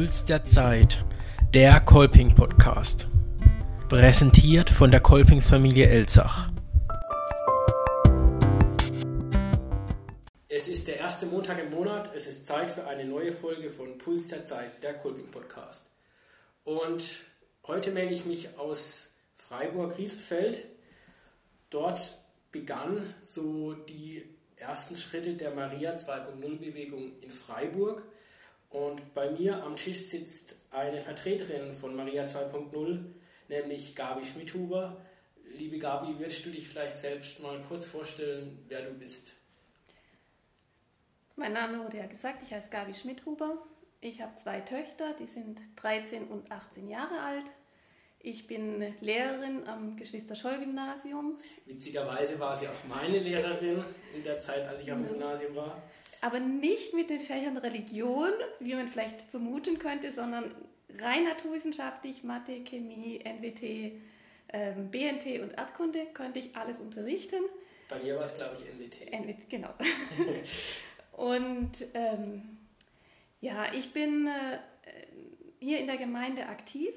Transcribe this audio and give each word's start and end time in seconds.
Puls 0.00 0.24
der 0.24 0.42
Zeit, 0.46 1.04
der 1.52 1.78
Kolping 1.80 2.34
Podcast. 2.34 3.06
Präsentiert 3.90 4.70
von 4.70 4.90
der 4.90 5.00
Kolpingsfamilie 5.00 5.90
Elzach. 5.90 6.50
Es 10.48 10.68
ist 10.68 10.88
der 10.88 10.96
erste 11.00 11.26
Montag 11.26 11.58
im 11.58 11.70
Monat. 11.70 12.14
Es 12.16 12.26
ist 12.26 12.46
Zeit 12.46 12.70
für 12.70 12.86
eine 12.86 13.04
neue 13.04 13.30
Folge 13.30 13.68
von 13.68 13.98
Puls 13.98 14.28
der 14.28 14.42
Zeit, 14.42 14.82
der 14.82 14.94
Kolping 14.94 15.30
Podcast. 15.30 15.84
Und 16.64 17.04
heute 17.66 17.90
melde 17.90 18.14
ich 18.14 18.24
mich 18.24 18.58
aus 18.58 19.10
Freiburg-Riesenfeld. 19.36 20.64
Dort 21.68 22.16
begann 22.52 23.12
so 23.22 23.74
die 23.74 24.24
ersten 24.56 24.96
Schritte 24.96 25.34
der 25.34 25.50
Maria 25.50 25.94
2.0 25.94 26.58
Bewegung 26.58 27.20
in 27.20 27.30
Freiburg. 27.30 28.02
Und 28.70 29.14
bei 29.14 29.30
mir 29.30 29.62
am 29.62 29.76
Tisch 29.76 29.98
sitzt 29.98 30.64
eine 30.70 31.00
Vertreterin 31.00 31.74
von 31.74 31.94
Maria 31.94 32.24
2.0, 32.24 33.04
nämlich 33.48 33.96
Gabi 33.96 34.24
Schmidhuber. 34.24 35.04
Liebe 35.56 35.78
Gabi, 35.78 36.18
würdest 36.18 36.46
du 36.46 36.50
dich 36.50 36.68
vielleicht 36.68 36.94
selbst 36.94 37.40
mal 37.40 37.60
kurz 37.68 37.84
vorstellen, 37.84 38.64
wer 38.68 38.82
du 38.82 38.92
bist? 38.94 39.32
Mein 41.34 41.52
Name 41.52 41.82
wurde 41.82 41.98
ja 41.98 42.06
gesagt, 42.06 42.42
ich 42.42 42.52
heiße 42.52 42.70
Gabi 42.70 42.94
Schmidhuber. 42.94 43.58
Ich 44.00 44.22
habe 44.22 44.36
zwei 44.36 44.60
Töchter, 44.60 45.14
die 45.18 45.26
sind 45.26 45.60
13 45.76 46.28
und 46.28 46.52
18 46.52 46.88
Jahre 46.88 47.20
alt. 47.20 47.50
Ich 48.20 48.46
bin 48.46 48.80
Lehrerin 49.00 49.66
am 49.66 49.96
Geschwister-Scholl-Gymnasium. 49.96 51.38
Witzigerweise 51.66 52.38
war 52.38 52.54
sie 52.54 52.68
auch 52.68 52.84
meine 52.88 53.18
Lehrerin 53.18 53.82
in 54.14 54.22
der 54.22 54.38
Zeit, 54.38 54.68
als 54.68 54.82
ich 54.82 54.86
dem 54.86 55.08
Gymnasium 55.08 55.56
war. 55.56 55.82
Aber 56.20 56.38
nicht 56.38 56.94
mit 56.94 57.10
den 57.10 57.20
Fächern 57.20 57.56
Religion, 57.56 58.30
wie 58.58 58.74
man 58.74 58.88
vielleicht 58.88 59.22
vermuten 59.22 59.78
könnte, 59.78 60.12
sondern 60.12 60.54
rein 61.00 61.24
naturwissenschaftlich, 61.24 62.24
Mathe, 62.24 62.62
Chemie, 62.64 63.20
NWT, 63.24 63.92
ähm, 64.52 64.90
BNT 64.90 65.40
und 65.40 65.56
Erdkunde 65.56 66.06
konnte 66.14 66.40
ich 66.40 66.56
alles 66.56 66.80
unterrichten. 66.80 67.42
Bei 67.88 67.98
mir 68.00 68.16
war 68.16 68.24
es, 68.24 68.36
glaube 68.36 68.56
ich, 68.56 68.64
NWT. 68.64 69.12
NWT, 69.12 69.50
genau. 69.50 69.74
und 71.12 71.86
ähm, 71.94 72.58
ja, 73.40 73.72
ich 73.72 73.92
bin 73.92 74.26
äh, 74.26 74.58
hier 75.58 75.78
in 75.78 75.86
der 75.86 75.96
Gemeinde 75.96 76.46
aktiv 76.46 76.94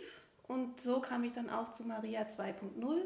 und 0.48 0.82
so 0.82 1.00
kam 1.00 1.24
ich 1.24 1.32
dann 1.32 1.50
auch 1.50 1.72
zu 1.72 1.86
Maria 1.86 2.24
2.0. 2.24 3.02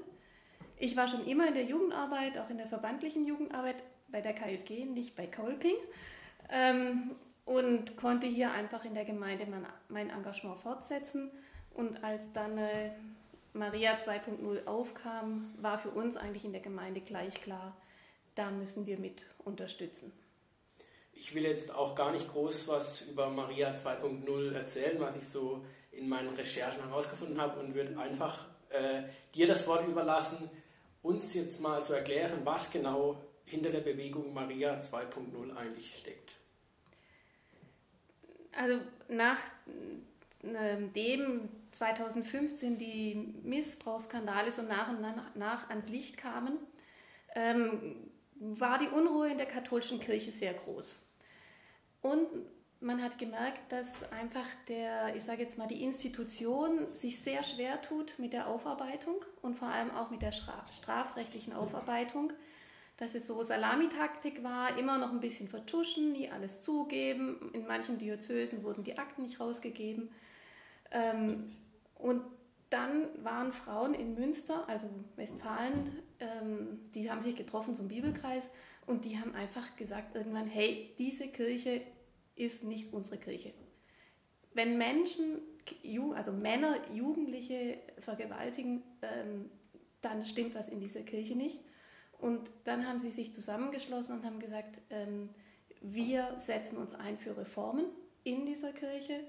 Ich 0.79 0.95
war 0.95 1.07
schon 1.07 1.25
immer 1.25 1.47
in 1.47 1.53
der 1.53 1.65
Jugendarbeit, 1.65 2.37
auch 2.37 2.49
in 2.49 2.57
der 2.57 2.67
verbandlichen 2.67 3.25
Jugendarbeit 3.25 3.83
bei 4.09 4.21
der 4.21 4.33
KJG, 4.33 4.85
nicht 4.85 5.15
bei 5.15 5.27
Kolping. 5.27 5.75
Ähm, 6.49 7.15
und 7.45 7.95
konnte 7.95 8.27
hier 8.27 8.51
einfach 8.51 8.83
in 8.83 8.93
der 8.93 9.05
Gemeinde 9.05 9.45
mein, 9.45 9.65
mein 9.87 10.09
Engagement 10.09 10.59
fortsetzen. 10.59 11.31
Und 11.73 12.03
als 12.03 12.31
dann 12.33 12.57
äh, 12.57 12.91
Maria 13.53 13.95
2.0 13.95 14.65
aufkam, 14.65 15.53
war 15.61 15.79
für 15.79 15.89
uns 15.89 16.17
eigentlich 16.17 16.45
in 16.45 16.51
der 16.51 16.61
Gemeinde 16.61 17.01
gleich 17.01 17.41
klar, 17.41 17.75
da 18.35 18.51
müssen 18.51 18.85
wir 18.85 18.99
mit 18.99 19.25
unterstützen. 19.43 20.11
Ich 21.13 21.33
will 21.33 21.43
jetzt 21.43 21.73
auch 21.73 21.95
gar 21.95 22.11
nicht 22.11 22.31
groß 22.31 22.67
was 22.67 23.01
über 23.01 23.29
Maria 23.29 23.69
2.0 23.71 24.53
erzählen, 24.53 24.99
was 24.99 25.17
ich 25.17 25.27
so 25.27 25.65
in 25.91 26.07
meinen 26.07 26.35
Recherchen 26.35 26.83
herausgefunden 26.83 27.41
habe 27.41 27.59
und 27.59 27.73
würde 27.73 27.97
einfach 27.97 28.45
äh, 28.69 29.03
dir 29.33 29.47
das 29.47 29.67
Wort 29.67 29.87
überlassen, 29.87 30.49
uns 31.01 31.33
jetzt 31.33 31.61
mal 31.61 31.81
zu 31.81 31.93
erklären, 31.93 32.41
was 32.43 32.69
genau 32.69 33.19
hinter 33.45 33.71
der 33.71 33.79
Bewegung 33.79 34.33
Maria 34.33 34.77
2.0 34.77 35.55
eigentlich 35.55 35.95
steckt. 35.97 36.36
Also 38.57 38.79
nachdem 39.07 39.47
2015 41.71 42.77
die 42.77 43.33
Missbrauchsskandale 43.43 44.51
so 44.51 44.63
nach 44.63 44.89
und 44.89 44.99
nach 45.35 45.69
ans 45.69 45.87
Licht 45.89 46.17
kamen, 46.17 46.57
ähm, 47.35 47.95
war 48.39 48.79
die 48.79 48.87
Unruhe 48.87 49.29
in 49.29 49.37
der 49.37 49.45
katholischen 49.45 49.99
Kirche 49.99 50.31
sehr 50.31 50.53
groß. 50.53 51.03
Und 52.01 52.27
man 52.79 53.01
hat 53.01 53.17
gemerkt, 53.17 53.71
dass 53.71 54.03
einfach 54.11 54.45
der, 54.67 55.15
ich 55.15 55.23
sage 55.23 55.41
jetzt 55.41 55.57
mal, 55.57 55.67
die 55.67 55.83
Institution 55.83 56.93
sich 56.93 57.19
sehr 57.19 57.43
schwer 57.43 57.81
tut 57.81 58.19
mit 58.19 58.33
der 58.33 58.47
Aufarbeitung 58.47 59.15
und 59.41 59.57
vor 59.57 59.67
allem 59.67 59.91
auch 59.91 60.11
mit 60.11 60.21
der 60.21 60.31
strafrechtlichen 60.31 61.53
Aufarbeitung. 61.53 62.33
Dass 62.97 63.13
es 63.13 63.27
so 63.27 63.41
Salamitaktik 63.43 64.43
war, 64.43 64.77
immer 64.77 64.97
noch 64.97 65.11
ein 65.11 65.19
bisschen 65.19 65.47
vertuschen, 65.47 66.11
nie 66.11 66.29
alles 66.29 66.61
zugeben. 66.61 67.51
In 67.53 67.67
manchen 67.67 67.97
Diözesen 67.97 68.63
wurden 68.63 68.83
die 68.83 68.97
Akten 68.97 69.23
nicht 69.23 69.39
rausgegeben. 69.39 70.09
Ähm, 70.91 71.51
und 71.95 72.23
dann 72.69 73.07
waren 73.23 73.53
Frauen 73.53 73.93
in 73.93 74.15
Münster, 74.15 74.67
also 74.67 74.89
Westfalen, 75.15 76.03
ähm, 76.19 76.79
die 76.93 77.09
haben 77.09 77.21
sich 77.21 77.35
getroffen 77.35 77.73
zum 77.73 77.87
Bibelkreis 77.87 78.49
und 78.85 79.05
die 79.05 79.19
haben 79.19 79.33
einfach 79.35 79.75
gesagt 79.75 80.15
irgendwann, 80.15 80.47
hey, 80.47 80.93
diese 80.97 81.27
Kirche 81.27 81.81
ist 82.35 82.63
nicht 82.63 82.93
unsere 82.93 83.17
Kirche. 83.17 83.53
Wenn 84.53 84.77
Menschen, 84.77 85.39
also 86.15 86.31
Männer, 86.31 86.75
Jugendliche 86.91 87.79
vergewaltigen, 87.99 88.83
ähm, 89.01 89.49
dann 90.01 90.25
stimmt 90.25 90.55
was 90.55 90.69
in 90.69 90.79
dieser 90.79 91.01
Kirche 91.01 91.35
nicht. 91.35 91.59
Und 92.19 92.49
dann 92.63 92.87
haben 92.87 92.99
sie 92.99 93.09
sich 93.09 93.33
zusammengeschlossen 93.33 94.17
und 94.17 94.25
haben 94.25 94.39
gesagt, 94.39 94.79
ähm, 94.89 95.29
wir 95.81 96.33
setzen 96.37 96.77
uns 96.77 96.93
ein 96.93 97.17
für 97.17 97.37
Reformen 97.37 97.85
in 98.23 98.45
dieser 98.45 98.73
Kirche. 98.73 99.23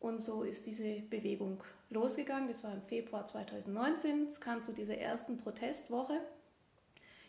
Und 0.00 0.22
so 0.22 0.42
ist 0.42 0.66
diese 0.66 1.00
Bewegung 1.00 1.62
losgegangen. 1.90 2.48
Das 2.48 2.64
war 2.64 2.72
im 2.72 2.82
Februar 2.82 3.26
2019. 3.26 4.26
Es 4.26 4.40
kam 4.40 4.62
zu 4.62 4.72
dieser 4.72 4.98
ersten 4.98 5.38
Protestwoche. 5.38 6.20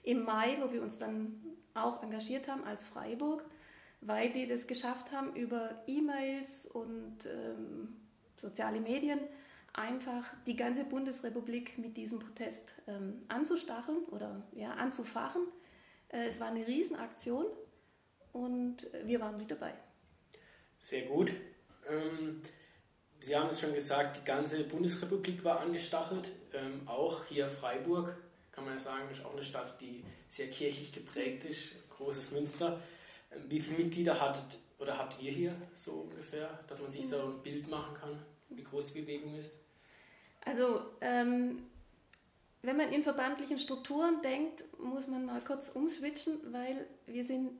Im 0.04 0.24
Mai, 0.24 0.58
wo 0.62 0.72
wir 0.72 0.82
uns 0.82 0.98
dann 0.98 1.44
auch 1.74 2.02
engagiert 2.02 2.48
haben 2.48 2.64
als 2.64 2.86
Freiburg, 2.86 3.46
weil 4.02 4.32
die 4.32 4.48
das 4.48 4.68
geschafft 4.68 5.12
haben, 5.12 5.36
über 5.36 5.84
E-Mails 5.88 6.68
und 6.68 7.26
ähm, 7.26 7.98
soziale 8.38 8.80
Medien 8.80 9.20
einfach 9.78 10.26
die 10.46 10.56
ganze 10.56 10.84
Bundesrepublik 10.84 11.78
mit 11.78 11.96
diesem 11.96 12.20
Protest 12.20 12.76
ähm, 12.88 13.22
anzustacheln 13.30 14.04
oder 14.06 14.44
ja, 14.54 14.72
anzufachen. 14.74 15.44
Äh, 16.10 16.28
es 16.28 16.40
war 16.40 16.48
eine 16.48 16.68
Riesenaktion 16.68 17.46
und 18.34 18.88
wir 19.06 19.22
waren 19.22 19.38
mit 19.38 19.52
dabei. 19.52 19.74
Sehr 20.80 21.04
gut. 21.04 21.32
Ähm, 21.90 22.42
Sie 23.20 23.36
haben 23.36 23.50
es 23.50 23.60
schon 23.60 23.74
gesagt, 23.74 24.18
die 24.18 24.24
ganze 24.24 24.64
Bundesrepublik 24.64 25.44
war 25.44 25.60
angestachelt. 25.60 26.32
Ähm, 26.54 26.88
auch 26.88 27.26
hier 27.26 27.48
Freiburg, 27.48 28.16
kann 28.52 28.66
man 28.66 28.74
ja 28.76 28.80
sagen, 28.80 29.10
ist 29.12 29.26
auch 29.26 29.34
eine 29.34 29.44
Stadt, 29.44 29.80
die 29.82 30.04
sehr 30.28 30.50
kirchlich 30.50 30.92
geprägt 30.92 31.44
ist, 31.44 31.74
großes 31.90 32.32
Münster. 32.32 32.80
Ähm, 33.32 33.44
wie 33.50 33.60
viele 33.60 33.80
Mitglieder 33.80 34.20
hattet 34.20 34.60
oder 34.80 34.98
habt 34.98 35.22
ihr 35.22 35.32
hier 35.32 35.56
so 35.76 35.92
ungefähr, 35.92 36.60
dass 36.68 36.80
man 36.80 36.92
sich 36.92 37.08
so 37.08 37.22
ein 37.22 37.42
Bild 37.42 37.68
machen 37.68 37.94
kann, 37.96 38.20
wie 38.50 38.64
groß 38.64 38.94
die 38.94 39.02
Bewegung 39.02 39.36
ist? 39.36 39.52
Also, 40.48 40.82
ähm, 41.02 41.64
wenn 42.62 42.78
man 42.78 42.92
in 42.92 43.04
verbandlichen 43.04 43.60
Strukturen 43.60 44.22
denkt, 44.22 44.64
muss 44.80 45.08
man 45.08 45.26
mal 45.26 45.42
kurz 45.42 45.70
umswitchen, 45.70 46.40
weil 46.52 46.88
wir 47.06 47.26
sind 47.26 47.52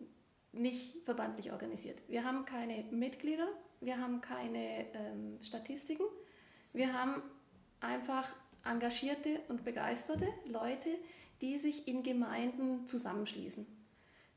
nicht 0.54 1.04
verbandlich 1.04 1.52
organisiert. 1.52 2.02
Wir 2.08 2.24
haben 2.24 2.46
keine 2.46 2.84
Mitglieder, 2.92 3.48
wir 3.82 4.00
haben 4.00 4.22
keine 4.22 4.86
ähm, 4.94 5.38
Statistiken, 5.42 6.06
wir 6.74 6.94
haben 6.94 7.22
einfach 7.82 8.36
engagierte 8.66 9.40
und 9.50 9.64
begeisterte 9.64 10.28
Leute, 10.46 10.90
die 11.42 11.58
sich 11.58 11.88
in 11.88 12.04
Gemeinden 12.04 12.88
zusammenschließen. 12.88 13.66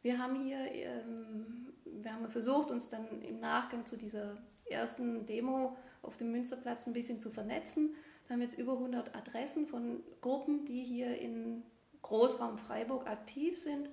Wir 0.03 0.19
haben 0.19 0.43
hier, 0.43 0.59
ähm, 0.73 1.73
wir 1.85 2.13
haben 2.13 2.29
versucht, 2.29 2.71
uns 2.71 2.89
dann 2.89 3.23
im 3.23 3.39
Nachgang 3.39 3.87
zu 3.87 3.97
dieser 3.97 4.37
ersten 4.69 5.27
Demo 5.27 5.77
auf 6.03 6.17
dem 6.17 6.33
Münsterplatz 6.33 6.87
ein 6.87 6.93
bisschen 6.93 7.21
zu 7.21 7.31
vernetzen. 7.31 7.95
Wir 8.31 8.35
haben 8.35 8.43
jetzt 8.43 8.59
über 8.59 8.75
100 8.75 9.17
Adressen 9.17 9.67
von 9.67 10.05
Gruppen, 10.21 10.65
die 10.65 10.85
hier 10.85 11.19
in 11.19 11.65
Großraum 12.03 12.59
Freiburg 12.59 13.09
aktiv 13.09 13.59
sind, 13.59 13.91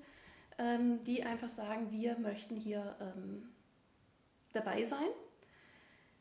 ähm, 0.60 1.04
die 1.06 1.24
einfach 1.24 1.50
sagen, 1.50 1.92
wir 1.92 2.20
möchten 2.20 2.56
hier 2.56 2.96
ähm, 3.02 3.50
dabei 4.54 4.84
sein. 4.84 5.08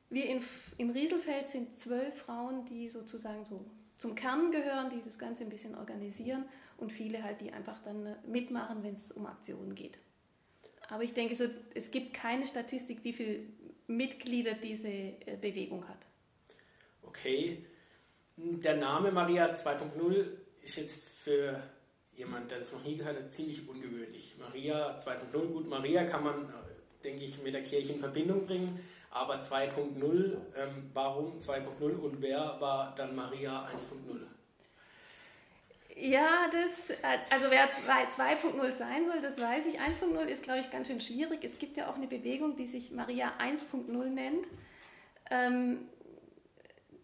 Wir 0.09 0.31
in, 0.31 0.41
im 0.79 0.89
Rieselfeld 0.89 1.49
sind 1.49 1.79
zwölf 1.79 2.15
Frauen, 2.15 2.65
die 2.65 2.89
sozusagen 2.89 3.45
so 3.45 3.67
zum 3.99 4.15
Kern 4.15 4.51
gehören, 4.51 4.89
die 4.89 5.03
das 5.03 5.19
Ganze 5.19 5.45
ein 5.45 5.51
bisschen 5.51 5.75
organisieren 5.75 6.47
und 6.79 6.93
viele 6.93 7.23
halt, 7.23 7.43
die 7.43 7.53
einfach 7.53 7.83
dann 7.83 8.07
äh, 8.07 8.17
mitmachen, 8.27 8.83
wenn 8.83 8.95
es 8.95 9.13
um 9.13 9.27
Aktionen 9.27 9.75
geht. 9.75 9.99
Aber 10.89 11.03
ich 11.03 11.13
denke, 11.13 11.37
so, 11.37 11.45
es 11.75 11.91
gibt 11.91 12.15
keine 12.15 12.47
Statistik, 12.47 13.05
wie 13.05 13.13
viele 13.13 13.41
Mitglieder 13.89 14.55
diese 14.55 14.89
äh, 14.89 15.37
Bewegung 15.39 15.87
hat. 15.87 16.07
Okay. 17.03 17.63
Der 18.37 18.77
Name 18.77 19.13
Maria 19.13 19.47
2.0 19.47 20.27
ist 20.63 20.77
jetzt 20.77 21.09
für 21.09 21.63
jemand, 22.13 22.51
der 22.51 22.59
das 22.59 22.73
noch 22.73 22.85
nie 22.85 22.97
gehört 22.97 23.17
hat, 23.17 23.33
ziemlich 23.33 23.67
ungewöhnlich. 23.67 24.35
Maria 24.39 24.97
2.0, 24.99 25.47
gut, 25.53 25.69
Maria 25.69 26.05
kann 26.05 26.25
man, 26.25 26.45
äh, 26.45 27.03
denke 27.03 27.25
ich, 27.25 27.43
mit 27.43 27.55
der 27.55 27.63
Kirche 27.63 27.95
in 27.95 28.01
Verbindung 28.01 28.45
bringen, 28.47 28.81
Aber 29.11 29.41
2.0, 29.41 30.37
ähm, 30.55 30.91
warum 30.93 31.39
2.0 31.39 31.97
und 31.97 32.21
wer 32.21 32.61
war 32.61 32.95
dann 32.97 33.17
Maria 33.17 33.67
1.0? 33.75 34.21
Ja, 35.99 36.51
das, 36.53 36.95
also 37.31 37.51
wer 37.51 37.71
2.0 37.71 38.73
sein 38.73 39.07
soll, 39.07 39.21
das 39.23 39.41
weiß 39.41 39.65
ich. 39.65 39.81
1.0 39.81 40.27
ist, 40.27 40.43
glaube 40.43 40.61
ich, 40.61 40.71
ganz 40.71 40.89
schön 40.89 41.01
schwierig. 41.01 41.43
Es 41.43 41.59
gibt 41.59 41.79
ja 41.79 41.89
auch 41.89 41.95
eine 41.95 42.07
Bewegung, 42.07 42.57
die 42.57 42.67
sich 42.67 42.91
Maria 42.91 43.33
1.0 43.41 44.11
nennt, 44.11 44.47
ähm, 45.31 45.89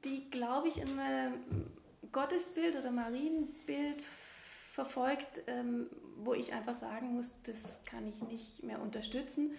die, 0.05 0.31
glaube 0.31 0.69
ich, 0.69 0.81
ein 0.81 1.67
Gottesbild 2.11 2.77
oder 2.77 2.91
Marienbild 2.91 4.03
verfolgt, 4.73 5.43
ähm, 5.47 5.89
wo 6.17 6.35
ich 6.35 6.53
einfach 6.53 6.75
sagen 6.75 7.15
muss, 7.15 7.33
das 7.45 7.81
kann 7.85 8.07
ich 8.07 8.23
nicht 8.23 8.63
mehr 8.63 8.81
unterstützen. 8.81 9.53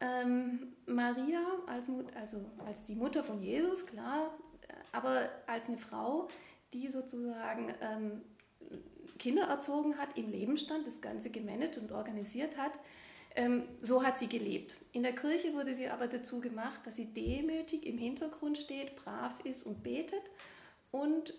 Ähm, 0.00 0.74
Maria 0.86 1.40
als, 1.66 1.88
Mut, 1.88 2.14
also 2.16 2.44
als 2.64 2.84
die 2.84 2.94
Mutter 2.94 3.24
von 3.24 3.42
Jesus, 3.42 3.86
klar, 3.86 4.32
aber 4.92 5.28
als 5.46 5.66
eine 5.66 5.78
Frau, 5.78 6.28
die 6.72 6.88
sozusagen 6.88 7.74
ähm, 7.80 8.22
Kinder 9.18 9.44
erzogen 9.44 9.98
hat, 9.98 10.16
im 10.16 10.30
Leben 10.30 10.58
stand, 10.58 10.86
das 10.86 11.00
Ganze 11.00 11.30
gemanagt 11.30 11.78
und 11.78 11.92
organisiert 11.92 12.56
hat. 12.56 12.72
Ähm, 13.38 13.62
so 13.80 14.02
hat 14.02 14.18
sie 14.18 14.28
gelebt. 14.28 14.74
In 14.90 15.04
der 15.04 15.14
Kirche 15.14 15.54
wurde 15.54 15.72
sie 15.72 15.88
aber 15.88 16.08
dazu 16.08 16.40
gemacht, 16.40 16.80
dass 16.84 16.96
sie 16.96 17.14
demütig 17.14 17.86
im 17.86 17.96
Hintergrund 17.96 18.58
steht, 18.58 18.96
brav 18.96 19.32
ist 19.44 19.62
und 19.62 19.84
betet. 19.84 20.32
Und 20.90 21.34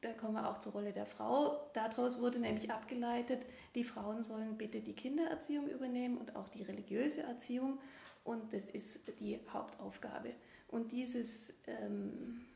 da 0.00 0.12
kommen 0.12 0.34
wir 0.34 0.48
auch 0.48 0.58
zur 0.58 0.74
Rolle 0.74 0.92
der 0.92 1.06
Frau. 1.06 1.68
Daraus 1.74 2.20
wurde 2.20 2.38
nämlich 2.38 2.70
abgeleitet, 2.70 3.44
die 3.74 3.82
Frauen 3.82 4.22
sollen 4.22 4.56
bitte 4.56 4.80
die 4.80 4.92
Kindererziehung 4.92 5.68
übernehmen 5.68 6.18
und 6.18 6.36
auch 6.36 6.48
die 6.48 6.62
religiöse 6.62 7.24
Erziehung. 7.24 7.80
Und 8.22 8.52
das 8.52 8.68
ist 8.68 9.00
die 9.18 9.40
Hauptaufgabe. 9.52 10.30
Und 10.68 10.92
dieses 10.92 11.52
ähm, 11.66 12.46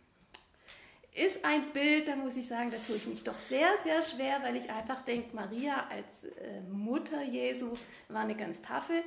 ist 1.16 1.44
ein 1.44 1.72
Bild, 1.72 2.08
da 2.08 2.16
muss 2.16 2.36
ich 2.36 2.46
sagen, 2.46 2.70
da 2.70 2.76
tue 2.86 2.96
ich 2.96 3.06
mich 3.06 3.22
doch 3.22 3.36
sehr, 3.48 3.68
sehr 3.82 4.02
schwer, 4.02 4.42
weil 4.42 4.56
ich 4.56 4.70
einfach 4.70 5.00
denke, 5.02 5.34
Maria 5.34 5.86
als 5.88 6.24
äh, 6.24 6.60
Mutter 6.70 7.22
Jesu 7.22 7.76
war 8.08 8.22
eine 8.22 8.36
ganz 8.36 8.60
taffe 8.60 9.02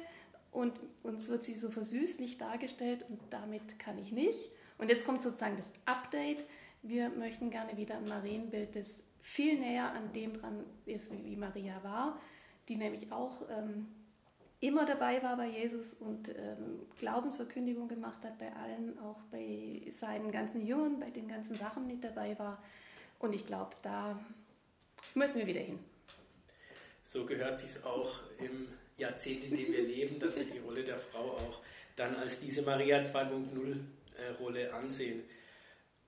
und 0.52 0.80
uns 1.04 1.30
wird 1.30 1.44
sie 1.44 1.54
so 1.54 1.70
versüßlich 1.70 2.40
dargestellt 2.40 3.06
und 3.10 3.20
damit 3.30 3.78
kann 3.78 4.00
ich 4.00 4.12
nicht. 4.12 4.50
Und 4.80 4.90
jetzt 4.90 5.06
kommt 5.06 5.22
sozusagen 5.22 5.58
das 5.58 5.70
Update. 5.86 6.46
Wir 6.82 7.10
möchten 7.10 7.52
gerne 7.52 7.78
wieder 7.78 7.98
ein 7.98 8.08
Marienbild, 8.08 8.76
das 8.76 9.04
viel 9.22 9.60
näher 9.60 9.92
an 9.92 10.12
dem 10.14 10.34
dran 10.34 10.66
ist, 10.86 11.12
wie 11.24 11.36
Maria 11.36 11.84
war, 11.84 12.20
die 12.70 12.78
nämlich 12.78 13.12
auch 13.12 13.44
ähm, 13.50 13.88
immer 14.60 14.86
dabei 14.86 15.22
war 15.24 15.38
bei 15.38 15.48
Jesus 15.48 15.94
und 15.94 16.30
ähm, 16.30 16.86
Glaubensverkündigung 17.00 17.88
gemacht 17.88 18.24
hat 18.24 18.38
bei 18.38 18.52
allen, 18.54 19.00
auch 19.00 19.22
bei 19.32 19.82
seinen 19.98 20.32
ganzen 20.32 20.66
Jüngern, 20.66 21.00
bei 21.00 21.10
den 21.10 21.28
ganzen 21.28 21.56
Sachen 21.56 21.88
nicht 21.88 22.04
dabei 22.04 22.38
war. 22.38 22.62
Und 23.20 23.34
ich 23.34 23.46
glaube, 23.46 23.76
da 23.82 24.20
müssen 25.14 25.40
wir 25.40 25.48
wieder 25.48 25.62
hin. 25.62 25.80
So 27.06 27.26
gehört 27.26 27.60
sich 27.60 27.84
auch 27.86 28.20
im 28.38 28.68
Jahrzehnt, 28.98 29.46
in 29.46 29.58
dem 29.58 29.72
wir 29.72 29.84
leben, 29.84 30.20
dass 30.20 30.36
wir 30.36 30.46
die 30.46 30.60
Rolle 30.60 30.84
der 30.84 31.00
Frau 31.00 31.32
auch 31.32 31.62
dann 31.96 32.16
als 32.16 32.40
diese 32.40 32.62
Maria 32.62 33.00
2.0 33.00 33.78
äh, 34.18 34.32
Rolle 34.40 34.74
ansehen. 34.74 35.24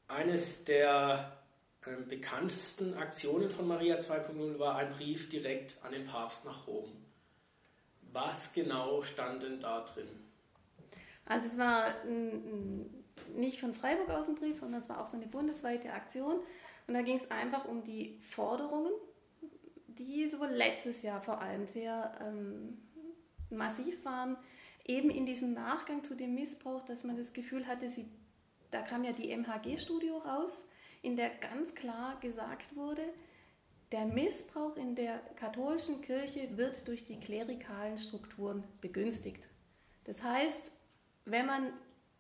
Eines 0.07 0.65
der 0.65 1.37
äh, 1.85 1.95
bekanntesten 2.07 2.93
Aktionen 2.95 3.49
von 3.49 3.67
Maria 3.67 3.97
2.0 3.97 4.59
war 4.59 4.75
ein 4.75 4.91
Brief 4.91 5.29
direkt 5.29 5.77
an 5.83 5.93
den 5.93 6.05
Papst 6.05 6.45
nach 6.45 6.67
Rom. 6.67 7.00
Was 8.13 8.53
genau 8.53 9.03
stand 9.03 9.43
denn 9.43 9.59
da 9.59 9.81
drin? 9.81 10.07
Also 11.25 11.47
es 11.47 11.57
war 11.57 11.85
nicht 13.35 13.59
von 13.59 13.73
Freiburg 13.73 14.09
aus 14.09 14.27
ein 14.27 14.35
Brief, 14.35 14.57
sondern 14.57 14.81
es 14.81 14.89
war 14.89 14.99
auch 15.01 15.07
so 15.07 15.17
eine 15.17 15.27
bundesweite 15.27 15.93
Aktion. 15.93 16.39
Und 16.87 16.93
da 16.93 17.01
ging 17.01 17.17
es 17.17 17.31
einfach 17.31 17.65
um 17.65 17.83
die 17.83 18.19
Forderungen, 18.19 18.91
die 19.87 20.27
so 20.29 20.43
letztes 20.45 21.03
Jahr 21.03 21.21
vor 21.21 21.41
allem 21.41 21.67
sehr 21.67 22.11
ähm, 22.21 22.77
massiv 23.49 24.03
waren, 24.03 24.37
eben 24.85 25.09
in 25.09 25.25
diesem 25.25 25.53
Nachgang 25.53 26.03
zu 26.03 26.15
dem 26.15 26.33
Missbrauch, 26.33 26.83
dass 26.85 27.03
man 27.03 27.17
das 27.17 27.33
Gefühl 27.33 27.67
hatte, 27.67 27.87
sie, 27.87 28.09
da 28.71 28.81
kam 28.81 29.03
ja 29.03 29.11
die 29.11 29.35
MHG-Studie 29.35 30.09
raus, 30.09 30.65
in 31.01 31.15
der 31.15 31.29
ganz 31.29 31.75
klar 31.75 32.19
gesagt 32.19 32.75
wurde, 32.75 33.03
der 33.91 34.05
Missbrauch 34.05 34.75
in 34.77 34.95
der 34.95 35.19
katholischen 35.35 36.01
Kirche 36.01 36.57
wird 36.57 36.87
durch 36.87 37.03
die 37.03 37.19
klerikalen 37.19 37.97
Strukturen 37.97 38.63
begünstigt. 38.79 39.47
Das 40.05 40.23
heißt, 40.23 40.71
wenn 41.25 41.45
man 41.45 41.73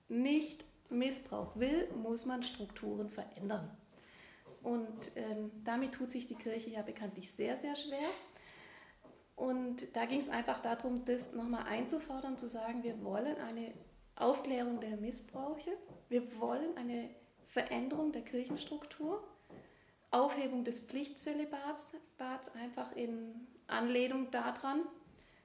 nicht 0.09 0.65
Missbrauch 0.89 1.55
will, 1.55 1.89
muss 1.93 2.25
man 2.25 2.43
Strukturen 2.43 3.09
verändern. 3.09 3.69
Und 4.61 5.11
ähm, 5.15 5.51
damit 5.63 5.93
tut 5.93 6.11
sich 6.11 6.27
die 6.27 6.35
Kirche 6.35 6.71
ja 6.71 6.81
bekanntlich 6.81 7.31
sehr, 7.31 7.57
sehr 7.57 7.75
schwer. 7.75 8.09
Und 9.35 9.95
da 9.95 10.05
ging 10.05 10.19
es 10.19 10.29
einfach 10.29 10.61
darum, 10.61 11.03
das 11.05 11.33
nochmal 11.33 11.63
einzufordern, 11.63 12.37
zu 12.37 12.47
sagen, 12.47 12.83
wir 12.83 13.03
wollen 13.03 13.37
eine 13.37 13.73
Aufklärung 14.15 14.79
der 14.81 14.97
Missbräuche, 14.97 15.71
wir 16.09 16.39
wollen 16.39 16.77
eine 16.77 17.09
Veränderung 17.47 18.11
der 18.11 18.21
Kirchenstruktur 18.21 19.23
Aufhebung 20.11 20.63
des 20.65 20.81
Pflichtzölibats 20.81 21.95
einfach 22.55 22.95
in 22.95 23.47
Anlehnung 23.67 24.29
daran. 24.31 24.81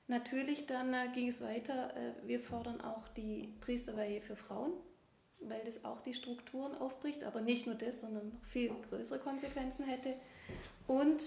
Natürlich 0.09 0.67
dann 0.67 0.93
äh, 0.93 1.09
ging 1.13 1.29
es 1.29 1.41
weiter, 1.41 1.97
äh, 1.97 2.13
wir 2.29 2.41
fordern 2.41 2.81
auch 2.81 3.09
die 3.09 3.55
Priesterweihe 3.61 4.21
für 4.21 4.37
Frauen, 4.37 4.73
weil 5.41 5.63
das 5.65 5.85
auch 5.85 6.01
die 6.01 6.15
Strukturen 6.15 6.77
aufbricht, 6.77 7.25
aber 7.25 7.41
nicht 7.41 7.67
nur 7.67 7.75
das, 7.75 8.01
sondern 8.01 8.29
noch 8.29 8.45
viel 8.45 8.71
größere 8.89 9.19
Konsequenzen 9.19 9.85
hätte. 9.85 10.15
Und 10.87 11.23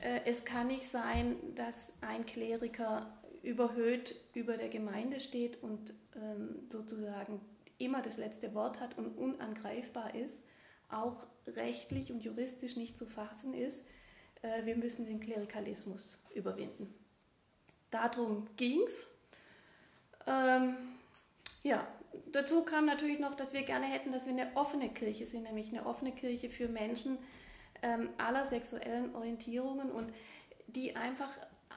äh, 0.00 0.20
es 0.26 0.44
kann 0.44 0.66
nicht 0.66 0.86
sein, 0.86 1.36
dass 1.54 1.94
ein 2.02 2.26
Kleriker 2.26 3.10
überhöht 3.42 4.16
über 4.34 4.56
der 4.56 4.68
Gemeinde 4.68 5.20
steht 5.20 5.62
und 5.62 5.94
ähm, 6.16 6.66
sozusagen 6.70 7.40
immer 7.78 8.02
das 8.02 8.16
letzte 8.16 8.54
Wort 8.54 8.80
hat 8.80 8.96
und 8.96 9.18
unangreifbar 9.18 10.14
ist 10.14 10.44
auch 10.90 11.26
rechtlich 11.46 12.12
und 12.12 12.22
juristisch 12.22 12.76
nicht 12.76 12.96
zu 12.96 13.06
fassen 13.06 13.54
ist. 13.54 13.86
Äh, 14.42 14.64
wir 14.64 14.76
müssen 14.76 15.06
den 15.06 15.20
Klerikalismus 15.20 16.18
überwinden. 16.34 16.92
Darum 17.90 18.46
ging 18.56 18.82
es. 18.82 19.08
Ähm, 20.26 20.76
ja, 21.62 21.86
dazu 22.32 22.64
kam 22.64 22.86
natürlich 22.86 23.18
noch, 23.18 23.34
dass 23.34 23.52
wir 23.52 23.62
gerne 23.62 23.86
hätten, 23.86 24.12
dass 24.12 24.26
wir 24.26 24.32
eine 24.32 24.56
offene 24.56 24.88
Kirche 24.88 25.26
sind, 25.26 25.44
nämlich 25.44 25.68
eine 25.70 25.86
offene 25.86 26.12
Kirche 26.12 26.50
für 26.50 26.68
Menschen 26.68 27.18
ähm, 27.82 28.08
aller 28.18 28.46
sexuellen 28.46 29.14
Orientierungen 29.14 29.90
und 29.90 30.12
die 30.66 30.96
einfach 30.96 31.30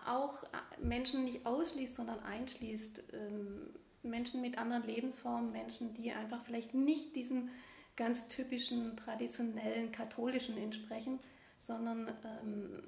auch 0.05 0.43
Menschen 0.81 1.25
nicht 1.25 1.45
ausschließt, 1.45 1.95
sondern 1.95 2.19
einschließt. 2.21 3.03
Ähm, 3.13 3.73
Menschen 4.03 4.41
mit 4.41 4.57
anderen 4.57 4.83
Lebensformen, 4.83 5.51
Menschen, 5.51 5.93
die 5.93 6.11
einfach 6.11 6.43
vielleicht 6.43 6.73
nicht 6.73 7.15
diesem 7.15 7.49
ganz 7.97 8.29
typischen 8.29 8.95
traditionellen 8.95 9.91
katholischen 9.91 10.57
entsprechen, 10.57 11.19
sondern 11.57 12.07
ähm, 12.23 12.83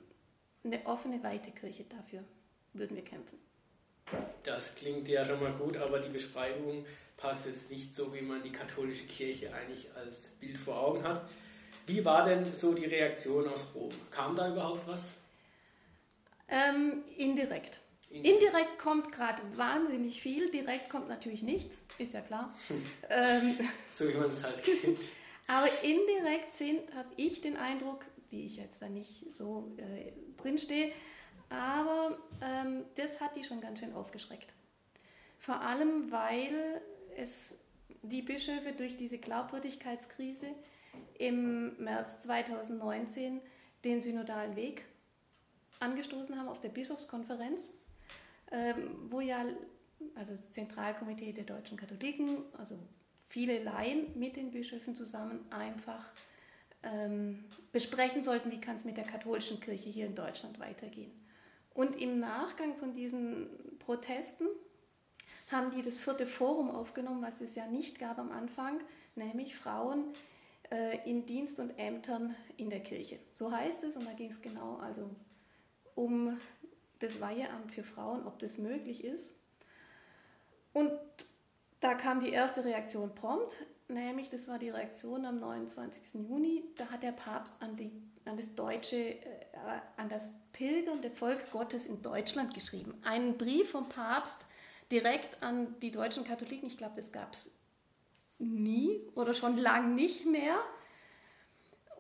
eine 0.64 0.86
offene, 0.86 1.22
weite 1.24 1.52
Kirche. 1.52 1.84
Dafür 1.84 2.24
würden 2.74 2.96
wir 2.96 3.04
kämpfen. 3.04 3.38
Das 4.44 4.76
klingt 4.76 5.08
ja 5.08 5.26
schon 5.26 5.42
mal 5.42 5.54
gut, 5.54 5.78
aber 5.78 6.00
die 6.00 6.10
Beschreibung 6.10 6.86
passt 7.18 7.48
jetzt 7.48 7.70
nicht 7.70 7.94
so, 7.94 8.14
wie 8.14 8.22
man 8.22 8.42
die 8.44 8.52
katholische 8.52 9.06
Kirche 9.06 9.54
eigentlich 9.54 9.94
als 9.96 10.30
Bild 10.40 10.58
vor 10.58 10.80
Augen 10.80 11.04
hat. 11.04 11.28
Wie 11.86 12.06
war 12.06 12.26
denn 12.26 12.54
so 12.54 12.74
die 12.74 12.86
Reaktion 12.86 13.48
aus 13.48 13.72
Rom? 13.76 13.90
Kam 14.12 14.36
da 14.36 14.50
überhaupt 14.52 14.88
was? 14.88 15.14
Ähm, 16.48 17.04
indirekt. 17.18 17.80
Indirekt 18.10 18.80
kommt 18.80 19.12
gerade 19.12 19.42
wahnsinnig 19.56 20.22
viel, 20.22 20.50
direkt 20.50 20.90
kommt 20.90 21.10
natürlich 21.10 21.44
nichts, 21.44 21.84
ist 22.00 22.14
ja 22.14 22.22
klar. 22.22 22.56
ähm, 23.10 23.58
so 23.94 24.08
wie 24.08 24.16
man 24.16 24.32
es 24.32 24.44
halt 24.44 24.64
kennt. 24.64 25.00
Aber 25.48 25.68
indirekt 25.84 26.56
sind, 26.56 26.94
habe 26.96 27.10
ich 27.18 27.42
den 27.42 27.58
Eindruck, 27.58 28.06
die 28.32 28.46
ich 28.46 28.58
jetzt 28.58 28.82
da 28.82 28.90
nicht 28.90 29.34
so 29.34 29.72
äh, 29.78 30.12
drinstehe, 30.42 30.92
aber 31.50 32.16
ähm, 32.44 32.86
das 32.94 33.20
hat 33.20 33.36
die 33.36 33.44
schon 33.44 33.60
ganz 33.60 33.80
schön 33.80 33.94
aufgeschreckt. 33.94 34.54
Vor 35.40 35.62
allem, 35.62 36.12
weil 36.12 36.82
es 37.18 37.56
die 38.04 38.22
Bischöfe 38.22 38.74
durch 38.74 38.96
diese 38.98 39.18
Glaubwürdigkeitskrise 39.18 40.48
im 41.18 41.76
März 41.84 42.24
2019 42.24 43.42
den 43.84 44.02
synodalen 44.02 44.56
Weg 44.56 44.86
angestoßen 45.80 46.38
haben 46.38 46.50
auf 46.50 46.60
der 46.60 46.70
Bischofskonferenz 46.70 47.74
wo 49.10 49.20
ja 49.20 49.46
also 50.16 50.32
das 50.32 50.52
Zentralkomitee 50.52 51.34
der 51.34 51.44
deutschen 51.44 51.78
Katholiken, 51.78 52.44
also 52.58 52.76
viele 53.28 53.62
Laien 53.64 54.08
mit 54.18 54.36
den 54.36 54.52
Bischöfen 54.52 54.96
zusammen 54.96 55.46
einfach 55.52 56.14
ähm, 56.84 57.44
besprechen 57.72 58.24
sollten, 58.24 58.52
wie 58.52 58.62
kann 58.62 58.76
es 58.76 58.86
mit 58.86 58.98
der 58.98 59.04
katholischen 59.04 59.60
Kirche 59.60 59.90
hier 59.90 60.06
in 60.06 60.16
Deutschland 60.16 60.60
weitergehen. 60.60 61.12
Und 61.74 61.96
im 62.02 62.20
Nachgang 62.20 62.76
von 62.76 62.94
diesen 62.94 63.48
Protesten 63.80 64.48
haben 65.52 65.72
die 65.72 65.82
das 65.82 66.00
vierte 66.00 66.26
Forum 66.26 66.70
aufgenommen, 66.70 67.22
was 67.22 67.42
es 67.42 67.56
ja 67.56 67.68
nicht 67.68 68.00
gab 68.00 68.20
am 68.20 68.32
Anfang, 68.32 68.80
nämlich 69.16 69.56
Frauen 69.56 70.06
äh, 70.72 70.98
in 71.10 71.26
Dienst 71.26 71.60
und 71.60 71.72
Ämtern 71.78 72.36
in 72.58 72.70
der 72.70 72.82
Kirche. 72.82 73.20
So 73.32 73.52
heißt 73.52 73.84
es 73.84 73.96
und 73.96 74.06
da 74.06 74.14
ging 74.14 74.30
es 74.30 74.42
genau 74.42 74.78
also 74.78 75.10
um 75.96 76.40
das 77.00 77.22
Weiheamt 77.22 77.72
für 77.72 77.84
Frauen, 77.84 78.26
ob 78.26 78.40
das 78.40 78.58
möglich 78.58 79.04
ist. 79.04 79.34
Und 80.74 80.92
da 81.80 81.94
kam 81.94 82.20
die 82.20 82.30
erste 82.30 82.64
Reaktion 82.66 83.16
prompt, 83.16 83.66
nämlich 83.88 84.30
das 84.30 84.48
war 84.48 84.60
die 84.60 84.70
Reaktion 84.70 85.26
am 85.26 85.40
29. 85.40 86.28
Juni. 86.28 86.64
Da 86.76 86.88
hat 86.88 87.04
der 87.04 87.14
Papst 87.14 87.56
an, 87.62 87.76
die, 87.76 87.92
an 88.26 88.38
das 88.38 88.54
deutsche, 88.54 88.98
äh, 88.98 89.22
an 89.98 90.10
das 90.10 90.34
pilgernde 90.52 91.10
Volk 91.10 91.52
Gottes 91.52 91.86
in 91.86 92.02
Deutschland 92.02 92.54
geschrieben. 92.54 92.94
Einen 93.04 93.38
Brief 93.38 93.72
vom 93.72 93.88
Papst 93.88 94.46
direkt 94.92 95.42
an 95.42 95.80
die 95.80 95.92
deutschen 95.92 96.24
Katholiken. 96.24 96.68
Ich 96.68 96.78
glaube, 96.78 96.96
das 96.96 97.12
gab 97.12 97.34
es 97.34 97.52
nie 98.40 99.02
oder 99.16 99.34
schon 99.34 99.58
lang 99.58 99.96
nicht 99.96 100.26
mehr. 100.26 100.58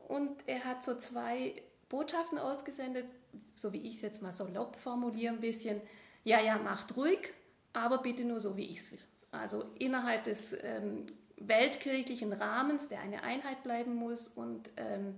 Und 0.07 0.41
er 0.47 0.65
hat 0.65 0.83
so 0.83 0.97
zwei 0.97 1.61
Botschaften 1.87 2.37
ausgesendet, 2.37 3.13
so 3.55 3.73
wie 3.73 3.81
ich 3.81 3.95
es 3.95 4.01
jetzt 4.01 4.21
mal 4.21 4.33
salopp 4.33 4.75
formuliere, 4.75 5.33
ein 5.33 5.39
bisschen, 5.39 5.81
ja, 6.23 6.39
ja, 6.41 6.57
macht 6.57 6.95
ruhig, 6.95 7.33
aber 7.73 7.99
bitte 7.99 8.23
nur 8.23 8.39
so, 8.39 8.57
wie 8.57 8.65
ich 8.65 8.79
es 8.79 8.91
will. 8.91 8.99
Also 9.31 9.65
innerhalb 9.77 10.23
des 10.23 10.55
ähm, 10.63 11.05
weltkirchlichen 11.37 12.33
Rahmens, 12.33 12.87
der 12.87 13.01
eine 13.01 13.23
Einheit 13.23 13.63
bleiben 13.63 13.95
muss 13.95 14.27
und 14.27 14.69
ähm, 14.77 15.15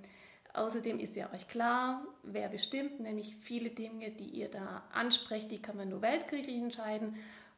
außerdem 0.53 0.99
ist 0.99 1.15
ja 1.15 1.31
euch 1.33 1.47
klar, 1.47 2.05
wer 2.23 2.49
bestimmt, 2.49 2.99
nämlich 2.99 3.37
viele 3.37 3.69
Dinge, 3.69 4.11
die 4.11 4.29
ihr 4.29 4.49
da 4.49 4.83
ansprecht, 4.91 5.49
die 5.51 5.61
kann 5.61 5.77
man 5.77 5.89
nur 5.89 6.01
weltkirchlich 6.01 6.57
entscheiden 6.57 7.15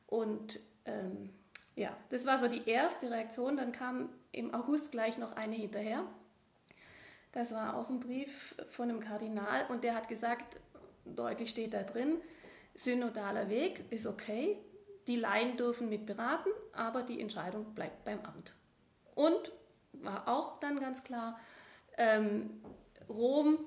und 0.07 0.59
ähm, 0.85 1.29
ja, 1.75 1.95
das 2.09 2.25
war 2.25 2.37
so 2.37 2.47
die 2.47 2.69
erste 2.69 3.09
Reaktion. 3.09 3.57
Dann 3.57 3.71
kam 3.71 4.09
im 4.31 4.53
August 4.53 4.91
gleich 4.91 5.17
noch 5.17 5.35
eine 5.35 5.55
hinterher. 5.55 6.05
Das 7.33 7.51
war 7.51 7.75
auch 7.75 7.89
ein 7.89 7.99
Brief 7.99 8.55
von 8.69 8.89
einem 8.89 8.99
Kardinal 8.99 9.65
und 9.69 9.83
der 9.83 9.95
hat 9.95 10.07
gesagt, 10.07 10.57
deutlich 11.03 11.49
steht 11.49 11.73
da 11.73 11.83
drin, 11.83 12.21
synodaler 12.75 13.49
Weg 13.49 13.91
ist 13.91 14.05
okay, 14.05 14.57
die 15.07 15.15
Laien 15.15 15.57
dürfen 15.57 15.89
mit 15.89 16.05
beraten, 16.05 16.49
aber 16.71 17.01
die 17.01 17.19
Entscheidung 17.19 17.73
bleibt 17.73 18.05
beim 18.05 18.21
Amt. 18.21 18.55
Und 19.15 19.51
war 19.93 20.27
auch 20.27 20.59
dann 20.59 20.79
ganz 20.79 21.03
klar, 21.03 21.39
ähm, 21.97 22.61
Rom 23.09 23.59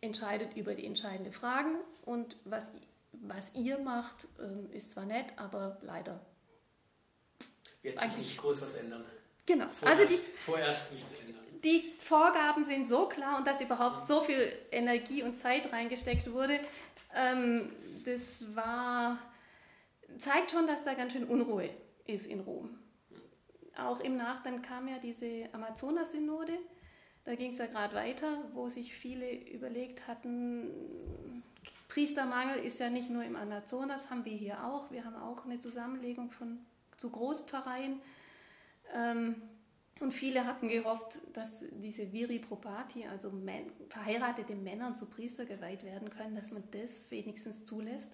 entscheidet 0.00 0.56
über 0.56 0.74
die 0.74 0.84
entscheidenden 0.84 1.32
Fragen 1.32 1.76
und 2.04 2.36
was, 2.44 2.70
was 3.12 3.46
ihr 3.54 3.78
macht, 3.78 4.26
ähm, 4.40 4.70
ist 4.72 4.90
zwar 4.92 5.06
nett, 5.06 5.26
aber 5.36 5.78
leider. 5.82 6.20
Wird 7.82 8.00
sich 8.00 8.16
nicht 8.16 8.38
groß 8.38 8.62
was 8.62 8.74
ändern. 8.74 9.04
Genau. 9.46 9.68
Vorerst, 9.68 10.00
also 10.00 10.14
die, 10.14 10.20
vorerst 10.36 10.92
nichts 10.92 11.12
ändern. 11.12 11.43
Die 11.64 11.92
Vorgaben 11.98 12.64
sind 12.64 12.86
so 12.86 13.06
klar 13.06 13.38
und 13.38 13.46
dass 13.46 13.60
überhaupt 13.60 14.06
so 14.06 14.20
viel 14.20 14.52
Energie 14.70 15.22
und 15.22 15.34
Zeit 15.34 15.72
reingesteckt 15.72 16.30
wurde, 16.32 16.60
ähm, 17.14 17.72
das 18.04 18.54
war 18.54 19.18
zeigt 20.18 20.50
schon, 20.52 20.66
dass 20.66 20.84
da 20.84 20.94
ganz 20.94 21.12
schön 21.12 21.24
Unruhe 21.24 21.70
ist 22.06 22.26
in 22.26 22.40
Rom. 22.40 22.78
Auch 23.76 24.00
im 24.00 24.16
Nachgang 24.16 24.62
kam 24.62 24.86
ja 24.88 24.98
diese 24.98 25.48
Amazonas-Synode. 25.52 26.52
Da 27.24 27.34
ging 27.34 27.52
es 27.52 27.58
ja 27.58 27.66
gerade 27.66 27.94
weiter, 27.94 28.38
wo 28.52 28.68
sich 28.68 28.94
viele 28.94 29.32
überlegt 29.32 30.06
hatten, 30.06 31.42
Priestermangel 31.88 32.58
ist 32.58 32.80
ja 32.80 32.90
nicht 32.90 33.08
nur 33.08 33.24
im 33.24 33.36
Amazonas, 33.36 34.10
haben 34.10 34.24
wir 34.24 34.36
hier 34.36 34.64
auch. 34.64 34.90
Wir 34.90 35.04
haben 35.04 35.16
auch 35.16 35.44
eine 35.44 35.58
Zusammenlegung 35.58 36.30
von 36.30 36.58
zu 36.96 37.10
Großpfarreien. 37.10 38.00
Ähm, 38.92 39.40
und 40.00 40.12
viele 40.12 40.44
hatten 40.44 40.68
gehofft, 40.68 41.18
dass 41.32 41.64
diese 41.70 42.12
Viri 42.12 42.38
Probati, 42.40 43.06
also 43.06 43.32
verheiratete 43.88 44.56
Männer 44.56 44.94
zu 44.94 45.06
Priester 45.06 45.44
geweiht 45.44 45.84
werden 45.84 46.10
können, 46.10 46.34
dass 46.34 46.50
man 46.50 46.64
das 46.72 47.10
wenigstens 47.10 47.64
zulässt. 47.64 48.10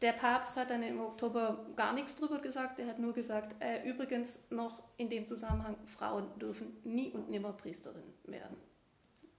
Der 0.00 0.12
Papst 0.12 0.56
hat 0.56 0.70
dann 0.70 0.82
im 0.82 1.00
Oktober 1.00 1.66
gar 1.76 1.92
nichts 1.92 2.16
drüber 2.16 2.38
gesagt. 2.38 2.78
Er 2.78 2.86
hat 2.86 2.98
nur 2.98 3.12
gesagt, 3.12 3.56
äh, 3.62 3.86
übrigens 3.86 4.38
noch 4.48 4.82
in 4.96 5.10
dem 5.10 5.26
Zusammenhang, 5.26 5.76
Frauen 5.86 6.26
dürfen 6.38 6.78
nie 6.84 7.10
und 7.10 7.28
nimmer 7.28 7.52
Priesterin 7.52 8.14
werden. 8.24 8.56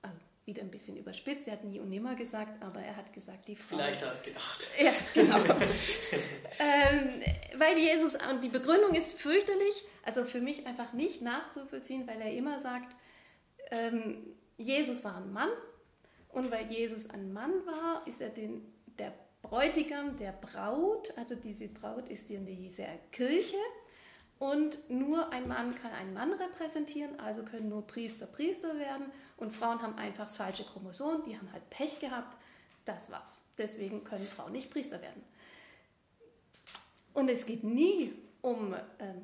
Also 0.04 0.20
wieder 0.46 0.62
ein 0.62 0.70
bisschen 0.70 0.98
überspitzt. 0.98 1.48
Er 1.48 1.54
hat 1.54 1.64
nie 1.64 1.80
und 1.80 1.90
nimmer 1.90 2.16
gesagt, 2.16 2.62
aber 2.62 2.82
er 2.82 2.96
hat 2.96 3.12
gesagt, 3.12 3.48
die 3.48 3.56
Frauen. 3.56 3.80
Vielleicht 3.80 4.02
hat 4.02 4.10
er 4.10 4.16
es 4.16 4.22
gedacht. 4.24 4.68
Ja, 4.80 4.92
genau. 5.16 5.38
ähm, 6.60 7.22
weil 7.62 7.78
Jesus, 7.78 8.16
und 8.16 8.44
die 8.44 8.50
Begründung 8.50 8.96
ist 8.96 9.22
fürchterlich, 9.22 9.86
also 10.04 10.26
für 10.26 10.42
mich 10.42 10.66
einfach 10.66 10.94
nicht 10.94 11.22
nachzuvollziehen, 11.22 12.08
weil 12.08 12.20
er 12.20 12.34
immer 12.34 12.60
sagt, 12.60 12.96
ähm, 13.70 14.18
Jesus 14.58 15.04
war 15.04 15.18
ein 15.18 15.32
Mann 15.32 15.50
und 16.30 16.50
weil 16.50 16.72
Jesus 16.72 17.08
ein 17.12 17.32
Mann 17.32 17.52
war, 17.68 18.02
ist 18.08 18.20
er 18.20 18.30
den, 18.30 18.66
der 18.98 19.14
Bräutigam 19.44 20.18
der 20.18 20.32
Braut, 20.32 21.14
also 21.18 21.36
diese 21.36 21.68
Braut 21.68 22.10
ist 22.10 22.32
in 22.32 22.48
dieser 22.48 22.88
Kirche 23.12 23.58
und 24.40 24.90
nur 24.90 25.32
ein 25.32 25.48
Mann 25.48 25.76
kann 25.76 25.92
einen 25.92 26.16
Mann 26.16 26.34
repräsentieren, 26.34 27.20
also 27.20 27.44
können 27.44 27.70
nur 27.70 27.86
Priester 27.86 28.26
Priester 28.26 28.80
werden 28.80 29.06
und 29.38 29.52
Frauen 29.52 29.84
haben 29.84 30.00
einfach 30.00 30.26
das 30.26 30.38
falsche 30.38 30.64
Chromosom, 30.64 31.22
die 31.28 31.38
haben 31.38 31.52
halt 31.54 31.70
Pech 31.70 32.00
gehabt, 32.00 32.38
das 32.86 33.12
war's. 33.12 33.40
Deswegen 33.60 34.04
können 34.04 34.26
Frauen 34.26 34.54
nicht 34.54 34.72
Priester 34.72 35.00
werden. 35.00 35.24
Und 37.14 37.30
es 37.30 37.46
geht 37.46 37.64
nie 37.64 38.14
um 38.42 38.74
äh, 38.74 38.80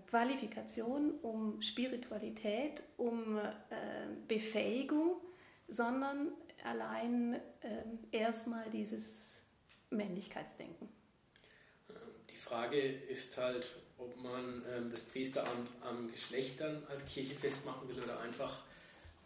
Qualifikation, 0.10 1.20
um 1.22 1.62
Spiritualität, 1.62 2.84
um 2.98 3.38
äh, 3.38 3.42
Befähigung, 4.28 5.18
sondern 5.68 6.32
allein 6.64 7.34
äh, 7.62 8.18
erstmal 8.18 8.70
dieses 8.70 9.44
Männlichkeitsdenken. 9.90 10.90
Die 12.30 12.36
Frage 12.36 12.80
ist 12.80 13.38
halt, 13.38 13.76
ob 13.98 14.16
man 14.22 14.64
ähm, 14.76 14.92
das 14.92 15.04
Priesteramt 15.06 15.70
am 15.82 16.12
Geschlecht 16.12 16.60
dann 16.60 16.84
als 16.88 17.06
Kirche 17.06 17.36
festmachen 17.36 17.90
will 17.90 18.04
oder 18.04 18.20
einfach 18.20 18.64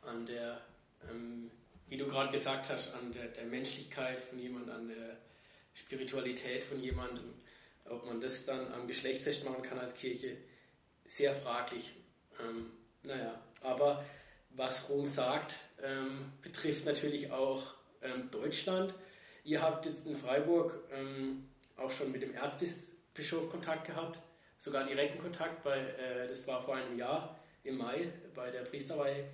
an 0.04 0.26
der, 0.26 0.62
ähm, 1.10 1.52
wie 1.90 1.98
du 1.98 2.08
gerade 2.08 2.32
gesagt 2.32 2.70
hast, 2.70 2.94
an 2.94 3.12
der, 3.12 3.28
der 3.28 3.46
Menschlichkeit 3.46 4.22
von 4.22 4.40
jemandem, 4.40 4.76
an 4.76 4.88
der 4.88 5.18
Spiritualität 5.74 6.64
von 6.64 6.82
jemandem. 6.82 7.34
Ob 7.90 8.06
man 8.06 8.22
das 8.22 8.46
dann 8.46 8.72
am 8.74 8.88
Geschlecht 8.88 9.22
festmachen 9.22 9.62
kann 9.62 9.80
als 9.80 9.94
Kirche, 9.94 10.38
sehr 11.06 11.34
fraglich. 11.34 11.94
Ähm, 12.40 12.72
naja, 13.04 13.42
aber 13.62 14.04
was 14.52 14.90
Rom 14.90 15.06
sagt, 15.06 15.56
ähm, 15.82 16.32
betrifft 16.42 16.86
natürlich 16.86 17.32
auch 17.32 17.74
ähm, 18.02 18.30
Deutschland. 18.32 18.94
Ihr 19.44 19.62
habt 19.62 19.86
jetzt 19.86 20.06
in 20.06 20.16
Freiburg 20.16 20.84
ähm, 20.92 21.50
auch 21.78 21.92
schon 21.92 22.12
mit 22.12 22.22
dem 22.22 22.34
Erzbischof 22.34 23.50
Kontakt 23.50 23.88
gehabt, 23.88 24.20
sogar 24.58 24.86
direkten 24.86 25.20
Kontakt, 25.20 25.64
bei, 25.64 25.80
äh, 25.80 26.28
das 26.28 26.48
war 26.48 26.62
vor 26.62 26.76
einem 26.76 26.98
Jahr 26.98 27.40
im 27.64 27.78
Mai 27.78 28.12
bei 28.36 28.52
der 28.52 28.62
Priesterweihe, 28.62 29.28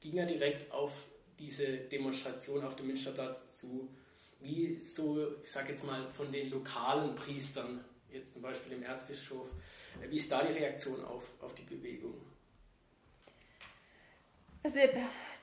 ging 0.00 0.18
er 0.18 0.26
direkt 0.26 0.70
auf 0.70 1.06
diese 1.38 1.66
Demonstration 1.78 2.64
auf 2.64 2.76
dem 2.76 2.86
Münsterplatz 2.86 3.58
zu, 3.58 3.88
wie 4.40 4.78
so, 4.78 5.36
ich 5.42 5.50
sage 5.50 5.70
jetzt 5.70 5.84
mal, 5.84 6.08
von 6.10 6.30
den 6.30 6.50
lokalen 6.50 7.14
Priestern, 7.16 7.84
jetzt 8.10 8.34
zum 8.34 8.42
Beispiel 8.42 8.70
dem 8.70 8.82
Erzbischof, 8.82 9.48
äh, 10.02 10.10
wie 10.10 10.16
ist 10.16 10.30
da 10.30 10.42
die 10.42 10.52
Reaktion 10.52 11.04
auf, 11.04 11.32
auf 11.40 11.54
die 11.54 11.62
Bewegung? 11.62 12.14
Also 14.62 14.78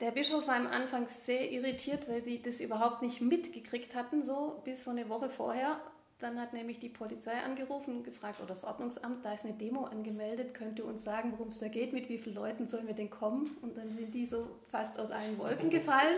der 0.02 0.10
Bischof 0.10 0.46
war 0.46 0.56
am 0.56 0.66
Anfang 0.66 1.06
sehr 1.06 1.50
irritiert, 1.50 2.08
weil 2.10 2.22
sie 2.22 2.42
das 2.42 2.60
überhaupt 2.60 3.00
nicht 3.00 3.22
mitgekriegt 3.22 3.94
hatten, 3.94 4.22
so 4.22 4.60
bis 4.64 4.84
so 4.84 4.90
eine 4.90 5.08
Woche 5.08 5.30
vorher. 5.30 5.80
Dann 6.18 6.38
hat 6.38 6.52
nämlich 6.52 6.78
die 6.78 6.90
Polizei 6.90 7.32
angerufen 7.42 7.96
und 7.96 8.04
gefragt, 8.04 8.38
oder 8.40 8.48
das 8.48 8.64
Ordnungsamt, 8.64 9.24
da 9.24 9.32
ist 9.32 9.44
eine 9.44 9.54
Demo 9.54 9.84
angemeldet, 9.84 10.52
könnt 10.52 10.78
ihr 10.78 10.84
uns 10.84 11.04
sagen, 11.04 11.32
worum 11.32 11.48
es 11.48 11.60
da 11.60 11.68
geht, 11.68 11.92
mit 11.94 12.08
wie 12.08 12.18
vielen 12.18 12.36
Leuten 12.36 12.66
sollen 12.66 12.86
wir 12.86 12.94
denn 12.94 13.08
kommen? 13.08 13.56
Und 13.62 13.76
dann 13.78 13.94
sind 13.94 14.14
die 14.14 14.26
so 14.26 14.46
fast 14.70 14.98
aus 14.98 15.10
allen 15.10 15.38
Wolken 15.38 15.70
gefallen. 15.70 16.16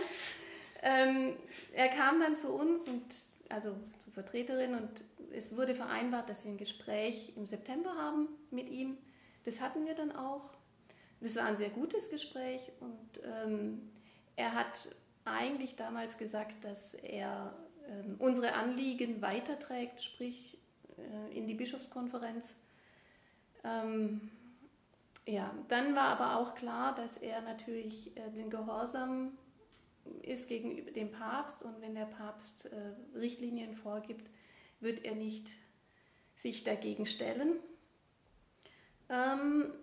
Ähm, 0.83 1.33
er 1.73 1.87
kam 1.89 2.19
dann 2.19 2.37
zu 2.37 2.53
uns 2.53 2.87
und 2.87 3.03
also 3.49 3.75
zur 3.99 4.13
Vertreterin 4.13 4.75
und 4.75 5.03
es 5.31 5.55
wurde 5.55 5.75
vereinbart, 5.75 6.29
dass 6.29 6.45
wir 6.45 6.51
ein 6.51 6.57
Gespräch 6.57 7.33
im 7.35 7.45
September 7.45 7.95
haben 7.95 8.27
mit 8.51 8.69
ihm. 8.69 8.97
Das 9.45 9.61
hatten 9.61 9.85
wir 9.85 9.95
dann 9.95 10.15
auch. 10.15 10.53
Das 11.21 11.35
war 11.35 11.45
ein 11.45 11.57
sehr 11.57 11.69
gutes 11.69 12.09
Gespräch 12.09 12.71
und 12.79 13.21
ähm, 13.23 13.89
er 14.35 14.53
hat 14.53 14.95
eigentlich 15.25 15.75
damals 15.75 16.17
gesagt, 16.17 16.63
dass 16.63 16.93
er 16.93 17.53
ähm, 17.89 18.15
unsere 18.19 18.53
Anliegen 18.53 19.21
weiterträgt, 19.21 20.03
sprich 20.03 20.57
äh, 20.97 21.37
in 21.37 21.47
die 21.47 21.55
Bischofskonferenz. 21.55 22.55
Ähm, 23.63 24.29
ja, 25.25 25.53
dann 25.67 25.95
war 25.95 26.07
aber 26.07 26.37
auch 26.37 26.55
klar, 26.55 26.95
dass 26.95 27.17
er 27.17 27.41
natürlich 27.41 28.15
äh, 28.15 28.29
den 28.31 28.49
Gehorsam 28.49 29.37
ist 30.21 30.47
gegenüber 30.47 30.91
dem 30.91 31.11
Papst 31.11 31.63
und 31.63 31.81
wenn 31.81 31.95
der 31.95 32.05
Papst 32.05 32.67
äh, 32.67 33.17
Richtlinien 33.17 33.73
vorgibt, 33.73 34.29
wird 34.79 35.05
er 35.05 35.15
nicht 35.15 35.49
sich 36.35 36.63
dagegen 36.63 37.05
stellen. 37.05 37.53
Ähm, 39.09 39.73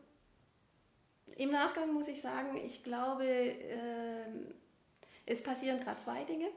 Im 1.37 1.51
Nachgang 1.51 1.93
muss 1.93 2.09
ich 2.09 2.21
sagen, 2.21 2.57
ich 2.57 2.85
glaube, 2.85 3.25
äh, 3.25 4.27
es 5.27 5.43
passieren 5.43 5.81
gerade 5.81 5.99
zwei 5.99 6.25
Dinge. 6.25 6.49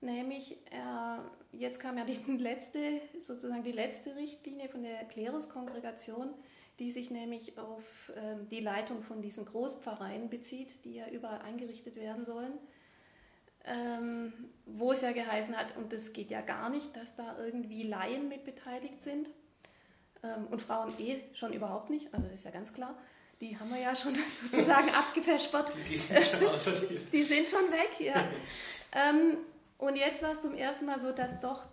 Nämlich, 0.00 0.52
äh, 0.70 1.56
jetzt 1.56 1.80
kam 1.80 1.98
ja 1.98 2.04
die 2.04 2.14
letzte, 2.38 3.00
sozusagen 3.20 3.62
die 3.62 3.72
letzte 3.72 4.14
Richtlinie 4.16 4.68
von 4.68 4.82
der 4.82 5.04
Kleruskongregation, 5.04 6.34
die 6.78 6.90
sich 6.90 7.10
nämlich 7.10 7.58
auf 7.58 8.12
äh, 8.14 8.36
die 8.50 8.60
Leitung 8.60 9.02
von 9.02 9.22
diesen 9.22 9.44
Großpfarreien 9.44 10.28
bezieht, 10.28 10.84
die 10.84 10.94
ja 10.94 11.08
überall 11.08 11.40
eingerichtet 11.40 11.96
werden 11.96 12.24
sollen. 12.24 12.52
Ähm, 13.64 14.32
wo 14.64 14.92
es 14.92 15.00
ja 15.00 15.10
geheißen 15.10 15.56
hat, 15.56 15.76
und 15.76 15.92
das 15.92 16.12
geht 16.12 16.30
ja 16.30 16.40
gar 16.40 16.68
nicht, 16.68 16.94
dass 16.94 17.16
da 17.16 17.36
irgendwie 17.38 17.82
Laien 17.82 18.28
mit 18.28 18.44
beteiligt 18.44 19.00
sind. 19.00 19.28
Ähm, 20.22 20.46
und 20.50 20.62
Frauen 20.62 20.94
eh 21.00 21.20
schon 21.34 21.52
überhaupt 21.52 21.90
nicht, 21.90 22.12
also 22.14 22.26
das 22.26 22.36
ist 22.40 22.44
ja 22.44 22.52
ganz 22.52 22.72
klar. 22.72 22.96
Die 23.40 23.58
haben 23.58 23.70
wir 23.70 23.80
ja 23.80 23.96
schon 23.96 24.14
sozusagen 24.42 24.88
abgefespert. 24.94 25.72
Die 25.90 25.96
sind 25.96 26.22
schon 26.22 26.46
außerdem. 26.54 27.10
Die 27.10 27.22
sind 27.24 27.48
schon 27.48 27.72
weg, 27.72 27.98
ja. 27.98 28.24
ähm, 28.92 29.38
und 29.78 29.96
jetzt 29.96 30.22
war 30.22 30.32
es 30.32 30.42
zum 30.42 30.54
ersten 30.54 30.86
Mal 30.86 30.98
so, 30.98 31.12
dass 31.12 31.40
doch 31.40 31.66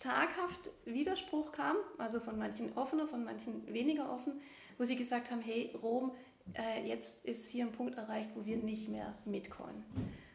zaghaft 0.00 0.70
Widerspruch 0.86 1.52
kam, 1.52 1.76
also 1.98 2.20
von 2.20 2.38
manchen 2.38 2.76
offener, 2.76 3.06
von 3.06 3.22
manchen 3.22 3.70
weniger 3.72 4.10
offen, 4.10 4.40
wo 4.78 4.84
sie 4.84 4.96
gesagt 4.96 5.30
haben, 5.30 5.42
hey 5.42 5.76
Rom, 5.82 6.12
äh, 6.54 6.88
jetzt 6.88 7.24
ist 7.26 7.46
hier 7.46 7.66
ein 7.66 7.72
Punkt 7.72 7.96
erreicht, 7.96 8.30
wo 8.34 8.46
wir 8.46 8.56
nicht 8.56 8.88
mehr 8.88 9.14
mitkommen. 9.26 9.84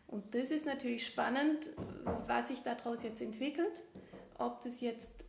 Und 0.08 0.36
das 0.36 0.52
ist 0.52 0.68
natürlich 0.68 1.08
spannend, 1.08 1.72
was 2.28 2.50
sich 2.50 2.62
daraus 2.62 3.02
jetzt 3.02 3.22
entwickelt, 3.22 3.82
ob 4.38 4.62
das 4.62 4.82
jetzt 4.82 5.26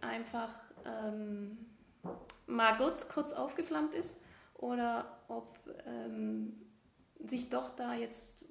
einfach 0.00 0.52
ähm, 0.84 1.56
mal 2.48 2.76
kurz, 2.76 3.08
kurz 3.08 3.32
aufgeflammt 3.32 3.94
ist 3.94 4.20
oder 4.54 5.20
ob 5.28 5.60
ähm, 5.86 6.60
sich 7.24 7.50
doch 7.50 7.76
da 7.76 7.94
jetzt 7.94 8.44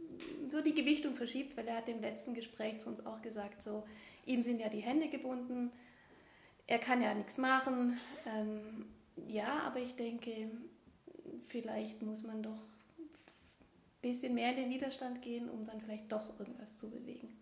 so 0.50 0.62
die 0.62 0.74
Gewichtung 0.74 1.16
verschiebt, 1.16 1.58
weil 1.58 1.68
er 1.68 1.76
hat 1.76 1.90
im 1.90 2.00
letzten 2.00 2.34
Gespräch 2.34 2.80
zu 2.80 2.88
uns 2.88 3.06
auch 3.06 3.22
gesagt, 3.22 3.62
so 3.62 3.84
ihm 4.26 4.44
sind 4.44 4.60
ja 4.60 4.70
die 4.70 4.80
Hände 4.80 5.10
gebunden, 5.10 5.72
er 6.68 6.80
kann 6.80 7.02
ja 7.02 7.14
nichts 7.14 7.38
machen. 7.38 8.00
Ähm, 8.26 8.86
ja, 9.28 9.62
aber 9.62 9.80
ich 9.80 9.96
denke, 9.96 10.50
vielleicht 11.46 12.02
muss 12.02 12.24
man 12.24 12.44
doch 12.44 12.62
ein 12.98 13.10
bisschen 14.02 14.36
mehr 14.36 14.52
in 14.52 14.58
den 14.58 14.70
Widerstand 14.70 15.22
gehen, 15.22 15.50
um 15.50 15.66
dann 15.66 15.82
vielleicht 15.82 16.12
doch 16.12 16.40
irgendwas 16.40 16.78
zu 16.78 16.90
bewegen. 16.90 17.36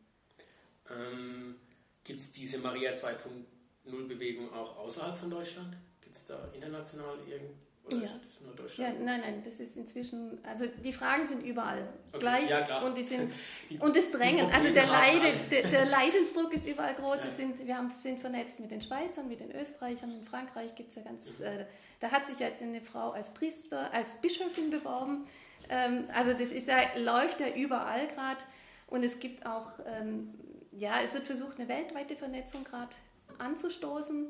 Ähm, 0.89 1.55
Gibt 2.03 2.19
es 2.19 2.31
diese 2.31 2.59
Maria 2.59 2.93
2.0 2.93 4.07
Bewegung 4.07 4.53
auch 4.53 4.77
außerhalb 4.77 5.17
von 5.17 5.29
Deutschland? 5.29 5.75
Gibt 6.01 6.15
es 6.15 6.25
da 6.25 6.49
international 6.53 7.19
irgend 7.27 7.51
oder 7.87 7.97
ja. 7.97 8.03
ist 8.03 8.25
das 8.25 8.41
nur 8.41 8.53
Deutschland? 8.53 8.97
Ja, 8.99 9.05
nein, 9.05 9.21
nein, 9.21 9.41
das 9.43 9.59
ist 9.59 9.77
inzwischen, 9.77 10.39
also 10.43 10.65
die 10.83 10.93
Fragen 10.93 11.25
sind 11.25 11.43
überall 11.43 11.87
okay. 12.09 12.19
gleich 12.19 12.49
ja, 12.49 12.81
und 12.81 12.97
die 12.97 13.03
sind 13.03 13.33
die, 13.69 13.77
und 13.77 13.95
das 13.95 14.11
Drängen, 14.11 14.51
also 14.51 14.73
der, 14.73 14.87
Leide, 14.87 15.33
der, 15.49 15.67
der, 15.67 15.85
Leidensdruck 15.85 16.53
ist 16.53 16.67
überall 16.67 16.93
groß. 16.95 17.17
Ja. 17.23 17.31
Sind, 17.31 17.65
wir 17.65 17.77
haben, 17.77 17.91
sind 17.97 18.19
vernetzt 18.19 18.59
mit 18.59 18.71
den 18.71 18.81
Schweizern, 18.81 19.27
mit 19.27 19.39
den 19.39 19.51
Österreichern, 19.51 20.11
in 20.11 20.23
Frankreich 20.23 20.75
gibt 20.75 20.89
es 20.89 20.95
ja 20.95 21.03
ganz, 21.03 21.39
mhm. 21.39 21.45
äh, 21.45 21.65
da 21.99 22.11
hat 22.11 22.25
sich 22.25 22.39
jetzt 22.39 22.61
eine 22.61 22.81
Frau 22.81 23.11
als 23.11 23.33
Priester, 23.33 23.93
als 23.93 24.15
Bischöfin 24.15 24.69
beworben. 24.69 25.25
Ähm, 25.69 26.05
also 26.13 26.33
das 26.33 26.49
ist 26.49 26.67
ja, 26.67 26.79
läuft 26.97 27.39
ja 27.39 27.47
überall 27.55 28.07
gerade 28.07 28.43
und 28.87 29.03
es 29.03 29.19
gibt 29.19 29.45
auch, 29.45 29.79
ähm, 29.85 30.33
ja, 30.71 30.95
es 31.03 31.13
wird 31.13 31.25
versucht, 31.25 31.59
eine 31.59 31.67
weltweite 31.67 32.15
Vernetzung 32.15 32.63
gerade 32.63 32.95
anzustoßen 33.37 34.27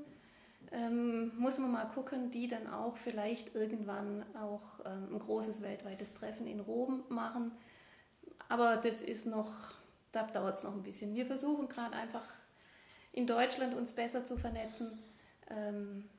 ähm, 0.71 1.31
muss 1.37 1.57
man 1.59 1.71
mal 1.71 1.85
gucken, 1.85 2.31
die 2.31 2.47
dann 2.47 2.67
auch 2.67 2.97
vielleicht 2.97 3.55
irgendwann 3.55 4.23
auch 4.35 4.85
ähm, 4.85 5.15
ein 5.15 5.19
großes 5.19 5.61
weltweites 5.61 6.13
Treffen 6.13 6.47
in 6.47 6.59
Rom 6.59 7.03
machen. 7.09 7.51
Aber 8.49 8.77
das 8.77 9.01
ist 9.01 9.25
noch, 9.25 9.47
da 10.11 10.23
dauert 10.23 10.57
es 10.57 10.63
noch 10.63 10.73
ein 10.73 10.83
bisschen. 10.83 11.15
Wir 11.15 11.25
versuchen 11.25 11.69
gerade 11.69 11.95
einfach 11.95 12.25
in 13.13 13.27
Deutschland 13.27 13.75
uns 13.75 13.93
besser 13.93 14.25
zu 14.25 14.37
vernetzen. 14.37 14.99
Ähm, 15.49 16.09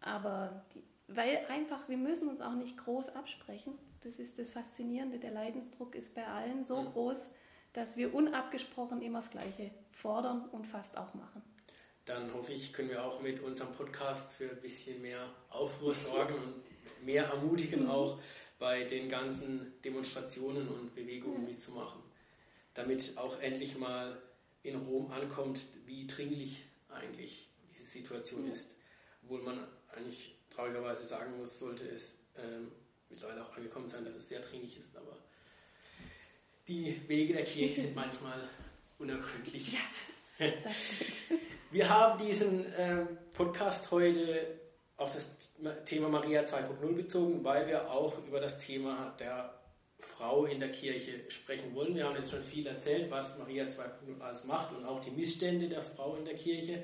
aber 0.00 0.64
die, 0.74 0.82
weil 1.08 1.40
einfach, 1.48 1.88
wir 1.88 1.98
müssen 1.98 2.28
uns 2.28 2.40
auch 2.40 2.54
nicht 2.54 2.76
groß 2.78 3.10
absprechen. 3.10 3.74
Das 4.00 4.18
ist 4.18 4.38
das 4.38 4.50
Faszinierende. 4.50 5.18
Der 5.18 5.30
Leidensdruck 5.30 5.94
ist 5.94 6.14
bei 6.14 6.26
allen 6.26 6.64
so 6.64 6.82
mhm. 6.82 6.86
groß, 6.86 7.28
dass 7.72 7.96
wir 7.96 8.14
unabgesprochen 8.14 9.00
immer 9.00 9.20
das 9.20 9.30
Gleiche 9.30 9.70
fordern 9.92 10.48
und 10.50 10.66
fast 10.66 10.96
auch 10.96 11.14
machen 11.14 11.42
dann 12.04 12.32
hoffe 12.34 12.52
ich, 12.52 12.72
können 12.72 12.90
wir 12.90 13.04
auch 13.04 13.20
mit 13.20 13.40
unserem 13.40 13.72
Podcast 13.72 14.34
für 14.34 14.50
ein 14.50 14.60
bisschen 14.60 15.00
mehr 15.02 15.32
Aufruhr 15.50 15.94
sorgen 15.94 16.34
und 16.34 17.04
mehr 17.04 17.26
ermutigen, 17.26 17.88
auch 17.88 18.20
bei 18.58 18.84
den 18.84 19.08
ganzen 19.08 19.80
Demonstrationen 19.84 20.68
und 20.68 20.94
Bewegungen 20.94 21.44
mitzumachen, 21.44 22.00
damit 22.74 23.16
auch 23.16 23.40
endlich 23.40 23.76
mal 23.76 24.20
in 24.62 24.76
Rom 24.76 25.10
ankommt, 25.10 25.62
wie 25.86 26.06
dringlich 26.06 26.64
eigentlich 26.88 27.48
diese 27.70 27.84
Situation 27.84 28.50
ist. 28.50 28.76
Obwohl 29.22 29.42
man 29.42 29.66
eigentlich 29.94 30.34
traurigerweise 30.50 31.04
sagen 31.04 31.36
muss, 31.38 31.58
sollte 31.58 31.88
es 31.88 32.14
ähm, 32.36 32.70
mittlerweile 33.08 33.42
auch 33.42 33.56
angekommen 33.56 33.88
sein, 33.88 34.04
dass 34.04 34.16
es 34.16 34.28
sehr 34.28 34.40
dringlich 34.40 34.78
ist, 34.78 34.96
aber 34.96 35.16
die 36.68 37.00
Wege 37.08 37.34
der 37.34 37.44
Kirche 37.44 37.80
sind 37.82 37.94
manchmal 37.96 38.48
unergründlich. 38.98 39.72
Ja, 39.72 39.80
das 40.64 40.82
stimmt. 40.82 41.40
Wir 41.70 41.88
haben 41.88 42.24
diesen 42.24 42.70
äh, 42.74 43.06
Podcast 43.32 43.90
heute 43.90 44.60
auf 44.96 45.14
das 45.14 45.36
Thema 45.84 46.08
Maria 46.08 46.42
2.0 46.42 46.92
bezogen, 46.94 47.44
weil 47.44 47.66
wir 47.66 47.90
auch 47.90 48.18
über 48.26 48.40
das 48.40 48.58
Thema 48.58 49.14
der 49.18 49.54
Frau 49.98 50.44
in 50.44 50.60
der 50.60 50.70
Kirche 50.70 51.12
sprechen 51.28 51.74
wollen. 51.74 51.94
Wir 51.94 52.04
haben 52.04 52.16
jetzt 52.16 52.30
schon 52.30 52.42
viel 52.42 52.66
erzählt, 52.66 53.10
was 53.10 53.38
Maria 53.38 53.64
2.0 53.64 54.20
alles 54.20 54.44
macht 54.44 54.74
und 54.76 54.84
auch 54.84 55.00
die 55.00 55.10
Missstände 55.10 55.68
der 55.68 55.82
Frau 55.82 56.16
in 56.16 56.24
der 56.24 56.34
Kirche. 56.34 56.82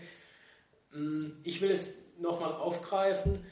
Mm, 0.92 1.33
ich 1.44 1.61
will 1.61 1.71
es 1.71 1.94
nochmal 2.18 2.53
aufgreifen. 2.53 3.44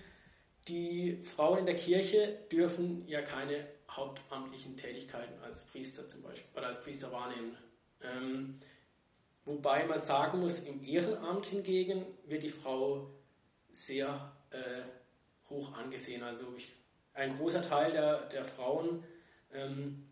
Die 0.68 1.22
Frauen 1.22 1.60
in 1.60 1.66
der 1.66 1.76
Kirche 1.76 2.38
dürfen 2.50 3.06
ja 3.06 3.22
keine 3.22 3.66
hauptamtlichen 3.90 4.76
Tätigkeiten 4.76 5.40
als 5.42 5.64
Priester 5.64 6.08
zum 6.08 6.22
Beispiel 6.22 6.48
oder 6.56 6.68
als 6.68 6.80
Priester 6.82 7.12
wahrnehmen. 7.12 7.56
Wobei 9.46 9.86
man 9.86 10.00
sagen 10.00 10.40
muss, 10.40 10.60
im 10.60 10.82
Ehrenamt 10.84 11.46
hingegen 11.46 12.04
wird 12.26 12.42
die 12.42 12.48
Frau 12.48 13.08
sehr 13.70 14.32
äh, 14.50 14.82
hoch 15.48 15.72
angesehen. 15.74 16.24
Also 16.24 16.52
ich, 16.56 16.72
ein 17.14 17.38
großer 17.38 17.62
Teil 17.62 17.92
der, 17.92 18.28
der 18.28 18.44
Frauen 18.44 19.04
ähm, 19.52 20.08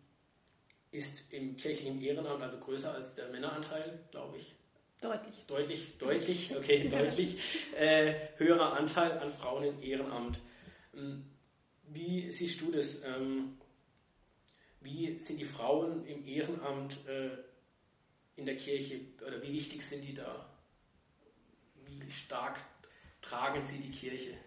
ist 0.91 1.33
im 1.33 1.57
kirchlichen 1.57 2.01
Ehrenamt, 2.01 2.41
also 2.41 2.57
größer 2.57 2.93
als 2.93 3.13
der 3.15 3.27
Männeranteil, 3.27 3.99
glaube 4.09 4.37
ich. 4.37 4.55
Deutlich. 5.01 5.43
Deutlich, 5.47 5.97
deutlich, 5.97 6.55
okay, 6.55 6.87
deutlich 6.89 7.37
äh, 7.75 8.29
höherer 8.37 8.77
Anteil 8.77 9.19
an 9.19 9.29
Frauen 9.31 9.65
im 9.65 9.83
Ehrenamt. 9.83 10.39
Ähm, 10.95 11.25
wie 11.89 12.31
siehst 12.31 12.61
du 12.61 12.71
das? 12.71 13.03
Ähm, 13.03 13.57
wie 14.79 15.19
sind 15.19 15.39
die 15.39 15.45
Frauen 15.45 16.05
im 16.05 16.25
Ehrenamt 16.25 17.05
äh, 17.07 17.31
in 18.35 18.45
der 18.45 18.55
Kirche 18.55 18.99
oder 19.25 19.41
wie 19.41 19.53
wichtig 19.53 19.81
sind 19.81 20.01
die 20.01 20.13
da? 20.13 20.49
Wie 21.85 22.09
stark 22.09 22.59
tragen 23.21 23.65
sie 23.65 23.77
die 23.77 23.91
Kirche? 23.91 24.37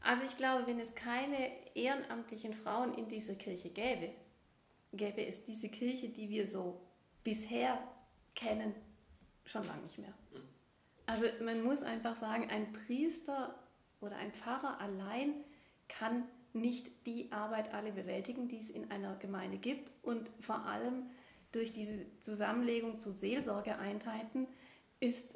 Also 0.00 0.24
ich 0.24 0.36
glaube, 0.36 0.66
wenn 0.66 0.80
es 0.80 0.94
keine 0.94 1.50
ehrenamtlichen 1.74 2.54
Frauen 2.54 2.94
in 2.94 3.08
dieser 3.08 3.34
Kirche 3.34 3.68
gäbe, 3.68 4.12
gäbe 4.92 5.26
es 5.26 5.44
diese 5.44 5.68
Kirche, 5.68 6.08
die 6.08 6.30
wir 6.30 6.48
so 6.48 6.80
bisher 7.22 7.78
kennen, 8.34 8.74
schon 9.44 9.66
lange 9.66 9.82
nicht 9.82 9.98
mehr. 9.98 10.14
Hm. 10.32 10.42
Also 11.06 11.26
man 11.42 11.62
muss 11.62 11.82
einfach 11.82 12.16
sagen, 12.16 12.48
ein 12.50 12.72
Priester 12.72 13.58
oder 14.00 14.16
ein 14.16 14.32
Pfarrer 14.32 14.80
allein 14.80 15.34
kann 15.88 16.24
nicht 16.52 17.06
die 17.06 17.30
Arbeit 17.32 17.74
alle 17.74 17.92
bewältigen, 17.92 18.48
die 18.48 18.58
es 18.58 18.70
in 18.70 18.90
einer 18.90 19.16
Gemeinde 19.16 19.58
gibt 19.58 19.92
und 20.02 20.30
vor 20.40 20.64
allem 20.66 21.10
durch 21.52 21.72
diese 21.72 22.06
Zusammenlegung 22.20 23.00
zu 23.00 23.10
Seelsorgeeinheiten 23.10 24.46
ist 25.00 25.34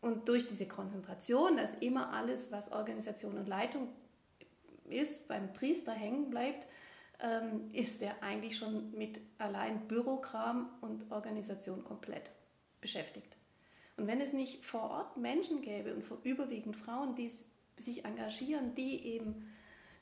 und 0.00 0.28
durch 0.28 0.46
diese 0.46 0.66
Konzentration, 0.66 1.56
dass 1.56 1.74
immer 1.74 2.12
alles, 2.12 2.50
was 2.50 2.72
Organisation 2.72 3.38
und 3.38 3.46
Leitung 3.46 3.88
ist, 4.84 5.28
beim 5.28 5.52
Priester 5.52 5.92
hängen 5.92 6.28
bleibt, 6.28 6.66
ähm, 7.20 7.70
ist 7.72 8.02
er 8.02 8.20
eigentlich 8.22 8.56
schon 8.56 8.90
mit 8.92 9.20
allein 9.38 9.86
Bürokram 9.86 10.68
und 10.80 11.10
Organisation 11.12 11.84
komplett 11.84 12.32
beschäftigt. 12.80 13.36
Und 13.96 14.08
wenn 14.08 14.20
es 14.20 14.32
nicht 14.32 14.64
vor 14.64 14.90
Ort 14.90 15.16
Menschen 15.16 15.62
gäbe 15.62 15.94
und 15.94 16.04
überwiegend 16.24 16.76
Frauen, 16.76 17.14
die 17.14 17.30
sich 17.76 18.04
engagieren, 18.04 18.74
die 18.74 19.06
eben 19.06 19.48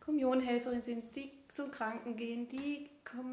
Kommunionhelferin 0.00 0.82
sind, 0.82 1.14
die 1.14 1.30
zu 1.52 1.70
Kranken 1.70 2.16
gehen, 2.16 2.48
die 2.48 2.90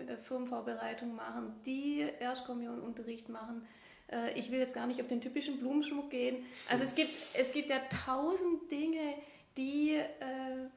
äh, 0.07 0.17
Firmenvorbereitung 0.17 1.15
machen, 1.15 1.55
die 1.65 2.05
Erstkommunionunterricht 2.19 3.29
machen, 3.29 3.65
Äh, 4.07 4.37
ich 4.39 4.51
will 4.51 4.59
jetzt 4.59 4.73
gar 4.73 4.87
nicht 4.87 5.01
auf 5.01 5.07
den 5.07 5.21
typischen 5.21 5.59
Blumenschmuck 5.59 6.09
gehen. 6.09 6.45
Also 6.69 6.83
es 6.83 6.95
gibt, 6.95 7.11
es 7.33 7.51
gibt 7.51 7.69
ja 7.69 7.79
tausend 8.05 8.71
Dinge, 8.71 9.15
die 9.57 9.95
äh, 9.95 10.69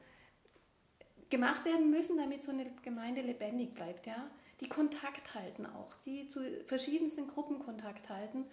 gemacht 1.29 1.65
werden 1.65 1.89
müssen, 1.89 2.17
damit 2.17 2.43
so 2.43 2.51
eine 2.51 2.69
Gemeinde 2.83 3.21
lebendig 3.21 3.73
bleibt. 3.73 4.05
Ja? 4.05 4.29
Die 4.59 4.69
Kontakt 4.69 5.33
halten 5.33 5.65
auch, 5.65 5.93
die 6.05 6.27
zu 6.27 6.41
verschiedensten 6.67 7.27
Gruppen 7.27 7.59
Kontakt 7.59 8.09
halten. 8.09 8.45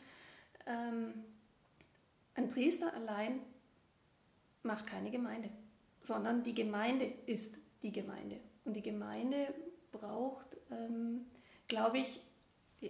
Ähm, 0.66 1.24
ein 2.35 2.48
Priester 2.48 2.92
allein 2.94 3.40
macht 4.62 4.87
keine 4.87 5.11
Gemeinde, 5.11 5.51
sondern 6.03 6.42
die 6.44 6.55
Gemeinde 6.55 7.12
ist 7.27 7.59
die 7.83 7.92
Gemeinde. 7.92 8.38
Und 8.68 8.74
die 8.74 8.83
Gemeinde 8.83 9.54
braucht, 9.92 10.59
ähm, 10.70 11.24
glaube 11.68 12.00
ich, 12.00 12.20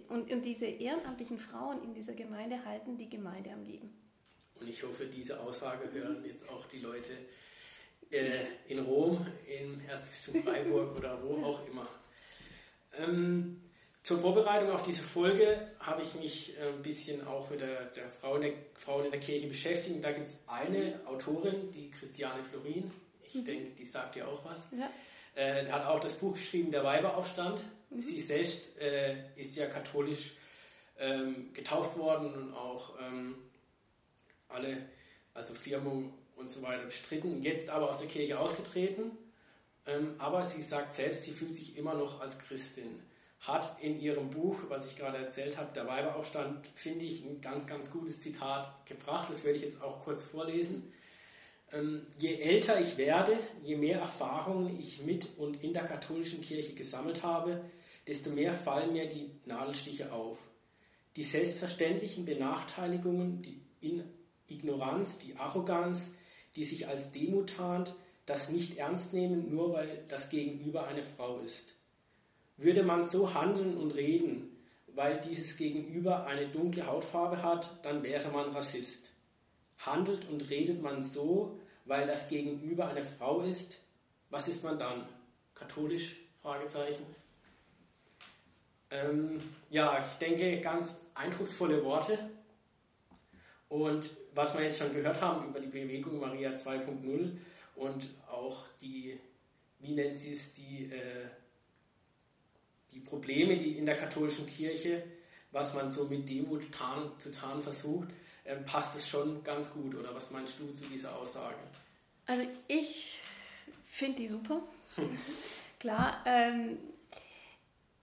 und, 0.08 0.32
und 0.32 0.44
diese 0.44 0.66
ehrenamtlichen 0.66 1.38
Frauen 1.38 1.84
in 1.84 1.94
dieser 1.94 2.14
Gemeinde 2.14 2.64
halten 2.64 2.98
die 2.98 3.08
Gemeinde 3.08 3.52
am 3.52 3.62
Leben. 3.62 3.96
Und 4.58 4.68
ich 4.68 4.82
hoffe, 4.82 5.06
diese 5.06 5.38
Aussage 5.38 5.92
hören 5.92 6.24
jetzt 6.24 6.48
auch 6.48 6.66
die 6.66 6.80
Leute 6.80 7.12
äh, 8.10 8.28
in 8.66 8.80
Rom, 8.80 9.24
im 9.60 9.80
Erzbistum 9.88 10.42
Freiburg 10.42 10.98
oder 10.98 11.22
wo 11.22 11.44
auch 11.44 11.64
immer. 11.68 11.86
Ähm, 12.98 13.60
zur 14.02 14.18
Vorbereitung 14.18 14.72
auf 14.72 14.82
diese 14.82 15.04
Folge 15.04 15.70
habe 15.78 16.02
ich 16.02 16.12
mich 16.16 16.58
äh, 16.58 16.70
ein 16.70 16.82
bisschen 16.82 17.24
auch 17.24 17.50
mit 17.50 17.60
der, 17.60 17.84
der 17.84 18.10
Frauen, 18.10 18.40
der, 18.40 18.52
Frauen 18.74 19.04
in 19.04 19.12
der 19.12 19.20
Kirche 19.20 19.46
beschäftigt. 19.46 20.02
Da 20.02 20.10
gibt 20.10 20.26
es 20.26 20.42
eine 20.48 20.98
Autorin, 21.06 21.70
die 21.70 21.92
Christiane 21.92 22.42
Florin. 22.42 22.90
Ich 23.22 23.36
mhm. 23.36 23.44
denke, 23.44 23.70
die 23.76 23.86
sagt 23.86 24.16
ja 24.16 24.26
auch 24.26 24.44
was. 24.44 24.72
Ja. 24.72 24.90
Äh, 25.34 25.66
hat 25.66 25.86
auch 25.86 26.00
das 26.00 26.14
Buch 26.14 26.34
geschrieben, 26.34 26.70
Der 26.70 26.84
Weiberaufstand. 26.84 27.60
Mhm. 27.90 28.02
Sie 28.02 28.20
selbst 28.20 28.78
äh, 28.78 29.14
ist 29.36 29.56
ja 29.56 29.66
katholisch 29.66 30.32
ähm, 30.98 31.52
getauft 31.52 31.96
worden 31.96 32.32
und 32.34 32.54
auch 32.54 32.94
ähm, 33.00 33.36
alle, 34.48 34.78
also 35.34 35.54
Firmung 35.54 36.12
und 36.36 36.48
so 36.48 36.62
weiter 36.62 36.84
bestritten, 36.84 37.42
jetzt 37.42 37.70
aber 37.70 37.90
aus 37.90 37.98
der 37.98 38.08
Kirche 38.08 38.38
ausgetreten. 38.38 39.12
Ähm, 39.86 40.14
aber 40.18 40.44
sie 40.44 40.62
sagt 40.62 40.92
selbst, 40.92 41.24
sie 41.24 41.32
fühlt 41.32 41.54
sich 41.54 41.76
immer 41.76 41.94
noch 41.94 42.20
als 42.20 42.38
Christin. 42.38 43.00
Hat 43.40 43.80
in 43.80 44.00
ihrem 44.00 44.30
Buch, 44.30 44.56
was 44.68 44.86
ich 44.86 44.96
gerade 44.96 45.18
erzählt 45.18 45.56
habe, 45.56 45.72
der 45.72 45.86
Weiberaufstand, 45.86 46.66
finde 46.74 47.04
ich 47.04 47.24
ein 47.24 47.40
ganz, 47.40 47.66
ganz 47.66 47.90
gutes 47.90 48.20
Zitat 48.20 48.84
gebracht. 48.84 49.30
Das 49.30 49.44
werde 49.44 49.56
ich 49.56 49.64
jetzt 49.64 49.80
auch 49.82 50.02
kurz 50.04 50.24
vorlesen. 50.24 50.92
Ähm, 51.72 52.06
je 52.18 52.34
älter 52.34 52.80
ich 52.80 52.96
werde, 52.96 53.38
je 53.62 53.76
mehr 53.76 54.00
Erfahrungen 54.00 54.78
ich 54.80 55.02
mit 55.02 55.28
und 55.36 55.62
in 55.62 55.72
der 55.72 55.84
katholischen 55.84 56.40
Kirche 56.40 56.74
gesammelt 56.74 57.22
habe, 57.22 57.62
desto 58.06 58.30
mehr 58.30 58.54
fallen 58.54 58.92
mir 58.92 59.08
die 59.08 59.30
Nadelstiche 59.44 60.12
auf. 60.12 60.38
Die 61.16 61.22
selbstverständlichen 61.22 62.24
Benachteiligungen, 62.24 63.42
die 63.42 63.60
Ignoranz, 64.48 65.18
die 65.18 65.36
Arroganz, 65.36 66.14
die 66.56 66.64
sich 66.64 66.88
als 66.88 67.12
Demut 67.12 67.56
tarnt, 67.56 67.94
das 68.24 68.48
nicht 68.48 68.78
ernst 68.78 69.12
nehmen, 69.12 69.54
nur 69.54 69.72
weil 69.72 70.04
das 70.08 70.30
Gegenüber 70.30 70.86
eine 70.86 71.02
Frau 71.02 71.38
ist. 71.38 71.74
Würde 72.56 72.82
man 72.82 73.04
so 73.04 73.34
handeln 73.34 73.76
und 73.76 73.92
reden, 73.92 74.56
weil 74.94 75.20
dieses 75.20 75.56
Gegenüber 75.56 76.26
eine 76.26 76.48
dunkle 76.48 76.86
Hautfarbe 76.86 77.42
hat, 77.42 77.78
dann 77.84 78.02
wäre 78.02 78.30
man 78.30 78.50
Rassist. 78.50 79.07
Handelt 79.78 80.28
und 80.28 80.48
redet 80.50 80.82
man 80.82 81.02
so, 81.02 81.58
weil 81.84 82.06
das 82.06 82.28
Gegenüber 82.28 82.88
eine 82.88 83.04
Frau 83.04 83.40
ist, 83.40 83.80
was 84.30 84.48
ist 84.48 84.62
man 84.64 84.78
dann? 84.78 85.08
Katholisch? 85.54 86.16
Fragezeichen. 86.42 87.04
Ähm, 88.90 89.40
ja, 89.70 90.06
ich 90.06 90.18
denke, 90.18 90.60
ganz 90.60 91.06
eindrucksvolle 91.14 91.84
Worte. 91.84 92.18
Und 93.68 94.10
was 94.34 94.56
wir 94.56 94.64
jetzt 94.64 94.78
schon 94.78 94.94
gehört 94.94 95.20
haben 95.20 95.48
über 95.48 95.60
die 95.60 95.66
Bewegung 95.66 96.20
Maria 96.20 96.52
2.0 96.52 97.36
und 97.76 98.10
auch 98.30 98.66
die, 98.80 99.18
wie 99.78 99.94
nennt 99.94 100.16
sie 100.16 100.32
es, 100.32 100.54
die, 100.54 100.90
äh, 100.90 101.26
die 102.92 103.00
Probleme, 103.00 103.56
die 103.56 103.76
in 103.76 103.84
der 103.84 103.96
katholischen 103.96 104.46
Kirche, 104.46 105.02
was 105.52 105.74
man 105.74 105.90
so 105.90 106.04
mit 106.04 106.28
Demut 106.28 106.72
tarn, 106.72 107.12
zu 107.18 107.30
tarnen 107.30 107.62
versucht, 107.62 108.08
passt 108.56 108.96
es 108.96 109.08
schon 109.08 109.42
ganz 109.44 109.72
gut. 109.72 109.94
Oder 109.94 110.14
was 110.14 110.30
meinst 110.30 110.58
du 110.58 110.70
zu 110.72 110.84
dieser 110.84 111.16
Aussage? 111.16 111.56
Also 112.26 112.46
ich 112.66 113.18
finde 113.84 114.22
die 114.22 114.28
super. 114.28 114.62
Klar, 115.80 116.22
ähm, 116.26 116.78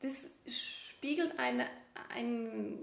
das 0.02 0.30
spiegelt 0.48 1.38
eine, 1.40 1.66
ein 2.14 2.78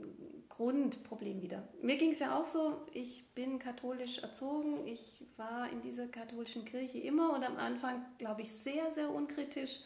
Grundproblem 0.48 1.40
wieder. 1.40 1.66
Mir 1.80 1.96
ging 1.96 2.12
es 2.12 2.18
ja 2.18 2.38
auch 2.38 2.44
so, 2.44 2.86
ich 2.92 3.24
bin 3.34 3.58
katholisch 3.58 4.18
erzogen, 4.18 4.86
ich 4.86 5.24
war 5.36 5.70
in 5.70 5.80
dieser 5.80 6.06
katholischen 6.08 6.64
Kirche 6.64 6.98
immer 6.98 7.32
und 7.32 7.42
am 7.42 7.56
Anfang, 7.56 8.04
glaube 8.18 8.42
ich, 8.42 8.52
sehr, 8.52 8.90
sehr 8.90 9.10
unkritisch. 9.10 9.80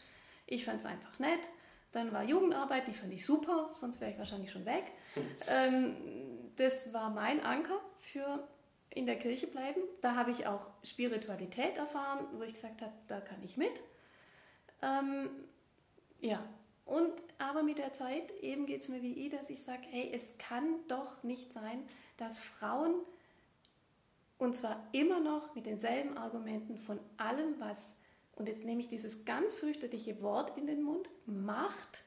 Ich 0.45 0.65
fand 0.65 0.81
es 0.81 0.85
einfach 0.85 1.17
nett. 1.19 1.49
Dann 1.93 2.11
war 2.11 2.23
Jugendarbeit, 2.23 2.87
die 2.87 2.93
fand 2.93 3.13
ich 3.13 3.25
super, 3.25 3.69
sonst 3.71 4.01
wäre 4.01 4.11
ich 4.11 4.17
wahrscheinlich 4.17 4.51
schon 4.51 4.65
weg. 4.65 4.83
ähm, 5.47 5.95
das 6.57 6.93
war 6.93 7.09
mein 7.09 7.43
Anker 7.43 7.79
für 7.99 8.47
in 8.89 9.05
der 9.05 9.17
Kirche 9.17 9.47
bleiben. 9.47 9.81
Da 10.01 10.15
habe 10.15 10.31
ich 10.31 10.47
auch 10.47 10.69
Spiritualität 10.83 11.77
erfahren, 11.77 12.25
wo 12.33 12.43
ich 12.43 12.53
gesagt 12.53 12.81
habe, 12.81 12.93
da 13.07 13.21
kann 13.21 13.41
ich 13.43 13.57
mit. 13.57 13.81
Ähm, 14.81 15.29
ja, 16.19 16.43
und 16.85 17.11
aber 17.37 17.63
mit 17.63 17.77
der 17.77 17.93
Zeit, 17.93 18.31
eben 18.41 18.65
geht 18.65 18.81
es 18.81 18.89
mir 18.89 19.01
wie 19.01 19.25
ich, 19.25 19.29
dass 19.29 19.49
ich 19.49 19.61
sage, 19.61 19.83
hey, 19.89 20.09
es 20.13 20.37
kann 20.37 20.75
doch 20.87 21.21
nicht 21.23 21.51
sein, 21.51 21.83
dass 22.17 22.39
Frauen, 22.39 22.95
und 24.37 24.55
zwar 24.55 24.87
immer 24.93 25.19
noch 25.19 25.53
mit 25.53 25.65
denselben 25.65 26.17
Argumenten 26.17 26.77
von 26.77 26.99
allem, 27.17 27.59
was, 27.59 27.97
und 28.35 28.47
jetzt 28.47 28.65
nehme 28.65 28.79
ich 28.81 28.87
dieses 28.87 29.25
ganz 29.25 29.53
fürchterliche 29.53 30.21
Wort 30.21 30.57
in 30.57 30.65
den 30.65 30.81
Mund, 30.81 31.09
Macht, 31.25 32.05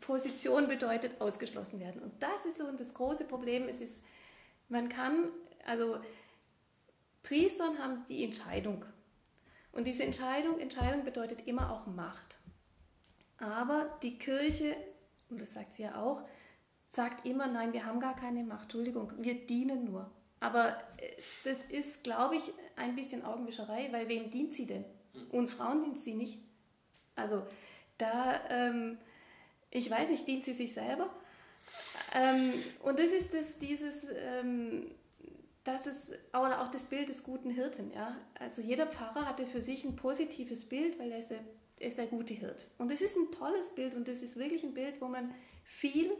Position 0.00 0.68
bedeutet, 0.68 1.20
ausgeschlossen 1.20 1.80
werden. 1.80 2.02
Und 2.02 2.22
das 2.22 2.46
ist 2.46 2.58
so 2.58 2.70
das 2.72 2.94
große 2.94 3.24
Problem. 3.24 3.68
Es 3.68 3.80
ist, 3.80 4.02
man 4.68 4.88
kann, 4.88 5.30
also 5.66 5.98
Priestern 7.22 7.78
haben 7.78 8.04
die 8.08 8.24
Entscheidung. 8.24 8.84
Und 9.72 9.86
diese 9.86 10.04
Entscheidung, 10.04 10.58
Entscheidung 10.58 11.04
bedeutet 11.04 11.46
immer 11.46 11.72
auch 11.72 11.86
Macht. 11.86 12.38
Aber 13.38 13.98
die 14.02 14.18
Kirche, 14.18 14.76
und 15.28 15.40
das 15.40 15.54
sagt 15.54 15.74
sie 15.74 15.82
ja 15.82 16.00
auch, 16.00 16.24
sagt 16.88 17.26
immer, 17.26 17.46
nein, 17.46 17.72
wir 17.72 17.86
haben 17.86 18.00
gar 18.00 18.16
keine 18.16 18.42
Macht, 18.42 18.64
Entschuldigung, 18.64 19.12
wir 19.18 19.46
dienen 19.46 19.84
nur. 19.84 20.10
Aber 20.40 20.76
äh, 20.96 21.12
das 21.44 21.58
ist, 21.68 22.02
glaube 22.02 22.36
ich, 22.36 22.52
ein 22.76 22.96
bisschen 22.96 23.24
Augenwischerei, 23.24 23.88
weil 23.92 24.08
wem 24.08 24.30
dient 24.30 24.54
sie 24.54 24.66
denn? 24.66 24.84
Hm. 25.12 25.30
Uns 25.30 25.52
Frauen 25.52 25.82
dient 25.82 25.98
sie 25.98 26.14
nicht. 26.14 26.42
Also 27.14 27.46
da, 27.98 28.40
ähm, 28.48 28.98
ich 29.70 29.90
weiß 29.90 30.10
nicht, 30.10 30.26
dient 30.26 30.44
sie 30.44 30.52
sich 30.52 30.72
selber? 30.72 31.10
Ähm, 32.14 32.52
und 32.82 32.98
das 32.98 33.12
ist 33.12 33.32
das, 33.32 33.58
dieses, 33.58 34.08
ähm, 34.10 34.90
das 35.64 35.86
ist 35.86 36.12
oder 36.30 36.60
auch 36.60 36.70
das 36.70 36.84
Bild 36.84 37.08
des 37.08 37.22
guten 37.22 37.50
Hirten. 37.50 37.92
Ja? 37.92 38.16
Also 38.38 38.62
jeder 38.62 38.86
Pfarrer 38.86 39.26
hatte 39.26 39.46
für 39.46 39.62
sich 39.62 39.84
ein 39.84 39.96
positives 39.96 40.64
Bild, 40.68 40.98
weil 40.98 41.12
er 41.12 41.18
ist 41.18 41.30
der 41.30 41.40
ist 41.80 41.98
der 41.98 42.06
gute 42.06 42.34
Hirt. 42.34 42.68
Und 42.78 42.90
das 42.90 43.00
ist 43.00 43.16
ein 43.16 43.30
tolles 43.32 43.74
Bild 43.74 43.94
und 43.94 44.06
das 44.06 44.22
ist 44.22 44.36
wirklich 44.36 44.62
ein 44.62 44.74
Bild, 44.74 45.00
wo 45.00 45.08
man 45.08 45.34
viel 45.64 46.12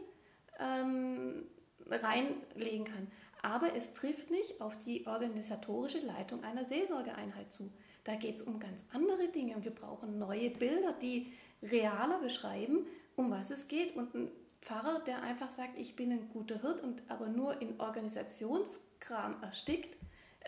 ähm, 0.59 1.45
reinlegen 1.89 2.85
kann. 2.85 3.07
Aber 3.43 3.75
es 3.75 3.93
trifft 3.93 4.29
nicht 4.31 4.59
auf 4.59 4.77
die 4.77 5.07
organisatorische 5.07 5.99
Leitung 5.99 6.43
einer 6.43 6.65
Seelsorgeeinheit 6.65 7.53
zu. 7.53 7.71
Da 8.03 8.15
geht 8.15 8.35
es 8.35 8.41
um 8.41 8.59
ganz 8.59 8.83
andere 8.91 9.27
Dinge 9.29 9.55
und 9.55 9.63
wir 9.63 9.73
brauchen 9.73 10.17
neue 10.17 10.49
Bilder, 10.49 10.93
die 10.93 11.31
realer 11.61 12.19
beschreiben, 12.19 12.87
um 13.21 13.31
was 13.31 13.51
es 13.51 13.67
geht. 13.67 13.95
Und 13.95 14.13
ein 14.13 14.31
Pfarrer, 14.61 14.99
der 15.05 15.21
einfach 15.23 15.49
sagt, 15.49 15.77
ich 15.77 15.95
bin 15.95 16.11
ein 16.11 16.29
guter 16.29 16.61
Hirt 16.61 16.81
und 16.81 17.03
aber 17.07 17.29
nur 17.29 17.61
in 17.61 17.79
Organisationskram 17.79 19.41
erstickt, 19.41 19.97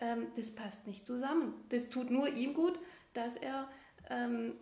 ähm, 0.02 0.28
das 0.36 0.54
passt 0.54 0.86
nicht 0.88 1.06
zusammen. 1.06 1.54
Das 1.70 1.90
tut 1.90 2.10
nur 2.10 2.28
ihm 2.28 2.54
gut, 2.54 2.80
dass 3.14 3.36
er 3.36 3.70
ähm, 4.10 4.54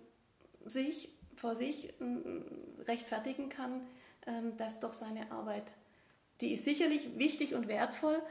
sich 0.65 1.17
vor 1.36 1.56
sich 1.56 1.93
ähm, 2.00 2.45
rechtfertigen 2.88 3.50
kann, 3.50 3.82
ähm, 4.28 4.58
dass 4.58 4.80
doch 4.80 4.93
seine 4.93 5.32
Arbeit, 5.32 5.74
die 6.41 6.54
ist 6.54 6.65
sicherlich 6.65 7.17
wichtig 7.17 7.54
und 7.54 7.67
wertvoll 7.67 8.21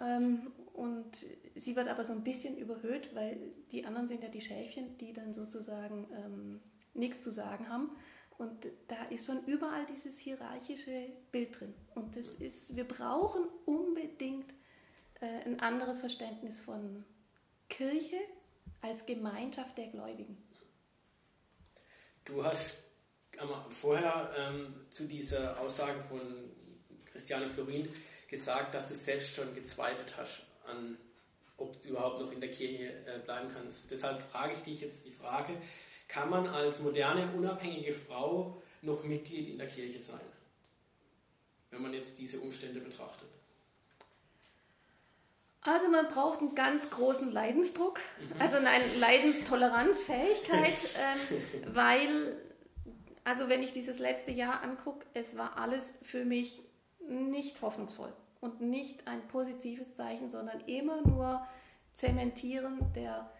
ähm, 0.00 0.52
und 0.74 1.26
sie 1.54 1.76
wird 1.76 1.88
aber 1.88 2.04
so 2.04 2.12
ein 2.12 2.24
bisschen 2.24 2.56
überhöht, 2.56 3.14
weil 3.14 3.38
die 3.72 3.84
anderen 3.84 4.06
sind 4.06 4.22
ja 4.22 4.28
die 4.28 4.40
Schäfchen, 4.40 4.96
die 4.98 5.12
dann 5.12 5.34
sozusagen 5.34 6.60
nichts 6.94 7.22
zu 7.22 7.30
sagen 7.30 7.68
haben. 7.68 7.90
Und 8.38 8.66
da 8.88 9.04
ist 9.10 9.26
schon 9.26 9.44
überall 9.46 9.86
dieses 9.86 10.18
hierarchische 10.18 11.08
Bild 11.30 11.58
drin. 11.58 11.74
Und 11.94 12.16
das 12.16 12.26
ist, 12.26 12.74
wir 12.74 12.86
brauchen 12.86 13.44
unbedingt 13.66 14.52
äh, 15.20 15.26
ein 15.46 15.60
anderes 15.60 16.00
Verständnis 16.00 16.60
von 16.60 17.04
Kirche 17.68 18.18
als 18.80 19.06
Gemeinschaft 19.06 19.78
der 19.78 19.88
Gläubigen. 19.88 20.36
Du 22.24 22.44
hast 22.44 22.84
vorher 23.70 24.30
ähm, 24.36 24.86
zu 24.90 25.06
dieser 25.06 25.58
Aussage 25.60 26.00
von 26.02 26.20
Christiane 27.06 27.48
Florin 27.48 27.88
gesagt, 28.28 28.74
dass 28.74 28.88
du 28.88 28.94
selbst 28.94 29.34
schon 29.34 29.54
gezweifelt 29.54 30.16
hast 30.16 30.42
an, 30.66 30.96
ob 31.56 31.80
du 31.82 31.90
überhaupt 31.90 32.20
noch 32.20 32.32
in 32.32 32.40
der 32.40 32.50
Kirche 32.50 32.92
äh, 33.06 33.18
bleiben 33.24 33.48
kannst. 33.52 33.90
Deshalb 33.90 34.20
frage 34.20 34.54
ich 34.54 34.60
dich 34.60 34.80
jetzt 34.80 35.04
die 35.04 35.10
Frage, 35.10 35.60
kann 36.12 36.28
man 36.28 36.46
als 36.46 36.80
moderne, 36.80 37.32
unabhängige 37.34 37.94
Frau 37.94 38.60
noch 38.82 39.02
Mitglied 39.02 39.48
in 39.48 39.58
der 39.58 39.66
Kirche 39.66 39.98
sein? 39.98 40.20
Wenn 41.70 41.80
man 41.80 41.94
jetzt 41.94 42.18
diese 42.18 42.38
Umstände 42.38 42.80
betrachtet. 42.80 43.28
Also 45.62 45.90
man 45.90 46.08
braucht 46.08 46.40
einen 46.40 46.54
ganz 46.54 46.90
großen 46.90 47.32
Leidensdruck, 47.32 48.00
mhm. 48.18 48.40
also 48.40 48.58
eine 48.58 48.68
Leidenstoleranzfähigkeit, 48.98 50.74
ähm, 51.32 51.74
weil, 51.74 52.36
also 53.24 53.48
wenn 53.48 53.62
ich 53.62 53.72
dieses 53.72 53.98
letzte 53.98 54.32
Jahr 54.32 54.62
angucke, 54.62 55.06
es 55.14 55.38
war 55.38 55.56
alles 55.56 55.98
für 56.02 56.24
mich 56.24 56.62
nicht 57.08 57.62
hoffnungsvoll 57.62 58.12
und 58.40 58.60
nicht 58.60 59.06
ein 59.06 59.26
positives 59.28 59.94
Zeichen, 59.94 60.28
sondern 60.28 60.60
immer 60.66 61.00
nur 61.06 61.46
Zementieren 61.94 62.92
der 62.94 63.30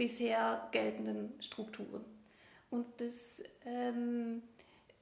bisher 0.00 0.66
geltenden 0.72 1.30
Strukturen. 1.42 2.02
Und 2.70 2.86
das, 3.02 3.42
ähm, 3.66 4.40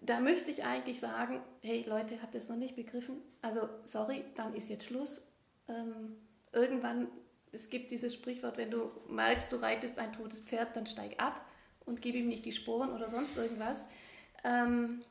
da 0.00 0.18
müsste 0.18 0.50
ich 0.50 0.64
eigentlich 0.64 0.98
sagen, 0.98 1.40
hey 1.62 1.84
Leute, 1.88 2.20
habt 2.20 2.34
ihr 2.34 2.40
es 2.40 2.48
noch 2.48 2.56
nicht 2.56 2.74
begriffen? 2.74 3.22
Also 3.40 3.68
sorry, 3.84 4.24
dann 4.34 4.54
ist 4.54 4.68
jetzt 4.70 4.86
Schluss. 4.86 5.24
Ähm, 5.68 6.16
irgendwann, 6.52 7.06
es 7.52 7.70
gibt 7.70 7.92
dieses 7.92 8.12
Sprichwort, 8.12 8.56
wenn 8.56 8.72
du 8.72 8.90
merkst, 9.08 9.52
du 9.52 9.62
reitest 9.62 10.00
ein 10.00 10.12
totes 10.12 10.40
Pferd, 10.40 10.74
dann 10.74 10.88
steig 10.88 11.22
ab 11.22 11.46
und 11.86 12.02
gib 12.02 12.16
ihm 12.16 12.26
nicht 12.26 12.44
die 12.44 12.50
Sporen 12.50 12.90
oder 12.90 13.08
sonst 13.08 13.36
irgendwas. 13.36 13.78
Ähm, 14.42 15.04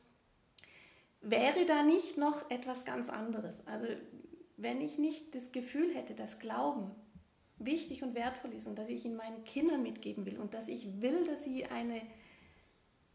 wäre 1.22 1.64
da 1.64 1.82
nicht 1.82 2.18
noch 2.18 2.50
etwas 2.50 2.84
ganz 2.84 3.08
anderes? 3.08 3.66
Also 3.66 3.86
wenn 4.58 4.82
ich 4.82 4.98
nicht 4.98 5.34
das 5.34 5.50
Gefühl 5.50 5.94
hätte, 5.94 6.14
dass 6.14 6.40
Glauben 6.40 6.90
wichtig 7.58 8.02
und 8.02 8.14
wertvoll 8.14 8.52
ist 8.52 8.66
und 8.66 8.78
dass 8.78 8.88
ich 8.88 9.04
ihn 9.04 9.16
meinen 9.16 9.44
Kindern 9.44 9.82
mitgeben 9.82 10.26
will 10.26 10.38
und 10.38 10.54
dass 10.54 10.68
ich 10.68 11.00
will, 11.00 11.24
dass 11.24 11.44
sie 11.44 11.64
eine 11.66 12.00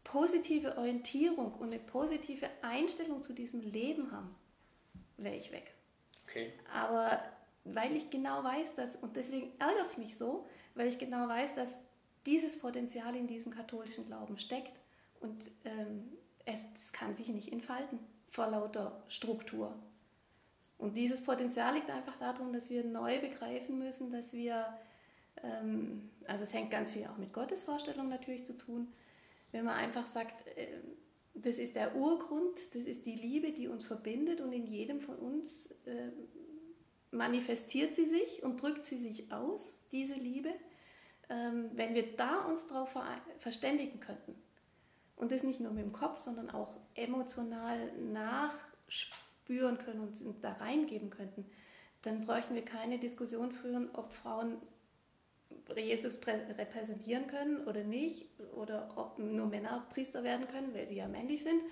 positive 0.04 0.76
Orientierung 0.76 1.54
und 1.54 1.72
eine 1.72 1.78
positive 1.78 2.48
Einstellung 2.62 3.22
zu 3.22 3.32
diesem 3.32 3.60
Leben 3.60 4.12
haben, 4.12 4.34
wäre 5.16 5.36
ich 5.36 5.50
weg. 5.50 5.72
Okay. 6.24 6.52
Aber 6.72 7.22
weil 7.64 7.96
ich 7.96 8.10
genau 8.10 8.44
weiß, 8.44 8.74
dass, 8.74 8.96
und 8.96 9.16
deswegen 9.16 9.52
ärgert 9.58 9.86
es 9.86 9.96
mich 9.96 10.16
so, 10.16 10.46
weil 10.74 10.88
ich 10.88 10.98
genau 10.98 11.28
weiß, 11.28 11.54
dass 11.54 11.70
dieses 12.26 12.58
Potenzial 12.58 13.16
in 13.16 13.26
diesem 13.26 13.52
katholischen 13.52 14.06
Glauben 14.06 14.38
steckt 14.38 14.80
und 15.20 15.50
ähm, 15.64 16.12
es, 16.44 16.60
es 16.74 16.92
kann 16.92 17.16
sich 17.16 17.28
nicht 17.28 17.52
entfalten 17.52 17.98
vor 18.28 18.48
lauter 18.48 19.02
Struktur. 19.08 19.74
Und 20.78 20.96
dieses 20.96 21.22
Potenzial 21.22 21.74
liegt 21.74 21.90
einfach 21.90 22.16
darum, 22.18 22.52
dass 22.52 22.70
wir 22.70 22.84
neu 22.84 23.20
begreifen 23.20 23.78
müssen, 23.78 24.10
dass 24.10 24.32
wir, 24.32 24.66
ähm, 25.42 26.10
also 26.26 26.44
es 26.44 26.52
hängt 26.52 26.70
ganz 26.70 26.92
viel 26.92 27.06
auch 27.06 27.16
mit 27.16 27.32
Gottes 27.32 27.64
Vorstellung 27.64 28.08
natürlich 28.08 28.44
zu 28.44 28.58
tun, 28.58 28.92
wenn 29.52 29.64
man 29.64 29.76
einfach 29.76 30.04
sagt, 30.04 30.46
äh, 30.56 30.66
das 31.34 31.58
ist 31.58 31.76
der 31.76 31.96
Urgrund, 31.96 32.74
das 32.74 32.84
ist 32.84 33.06
die 33.06 33.14
Liebe, 33.14 33.52
die 33.52 33.68
uns 33.68 33.86
verbindet 33.86 34.40
und 34.40 34.52
in 34.52 34.66
jedem 34.66 35.00
von 35.00 35.16
uns 35.16 35.72
äh, 35.86 36.10
manifestiert 37.10 37.94
sie 37.94 38.06
sich 38.06 38.42
und 38.42 38.60
drückt 38.60 38.84
sie 38.84 38.96
sich 38.96 39.32
aus, 39.32 39.76
diese 39.92 40.14
Liebe, 40.14 40.52
ähm, 41.28 41.70
wenn 41.74 41.94
wir 41.94 42.16
da 42.16 42.44
uns 42.44 42.66
darauf 42.66 42.96
verständigen 43.38 44.00
könnten 44.00 44.34
und 45.16 45.32
das 45.32 45.44
nicht 45.44 45.60
nur 45.60 45.72
mit 45.72 45.84
dem 45.84 45.92
Kopf, 45.92 46.18
sondern 46.18 46.50
auch 46.50 46.80
emotional 46.94 47.92
nachspüren 47.98 49.23
können 49.46 50.00
und 50.00 50.42
da 50.42 50.52
reingeben 50.52 51.10
könnten, 51.10 51.44
dann 52.02 52.26
bräuchten 52.26 52.54
wir 52.54 52.64
keine 52.64 52.98
Diskussion 52.98 53.52
führen, 53.52 53.88
ob 53.94 54.12
Frauen 54.12 54.56
Jesus 55.76 56.20
repräsentieren 56.26 57.26
können 57.26 57.64
oder 57.66 57.84
nicht, 57.84 58.26
oder 58.54 58.92
ob 58.96 59.18
nur 59.18 59.46
Männer 59.46 59.86
Priester 59.90 60.24
werden 60.24 60.46
können, 60.46 60.74
weil 60.74 60.88
sie 60.88 60.96
ja 60.96 61.08
männlich 61.08 61.42
sind, 61.42 61.62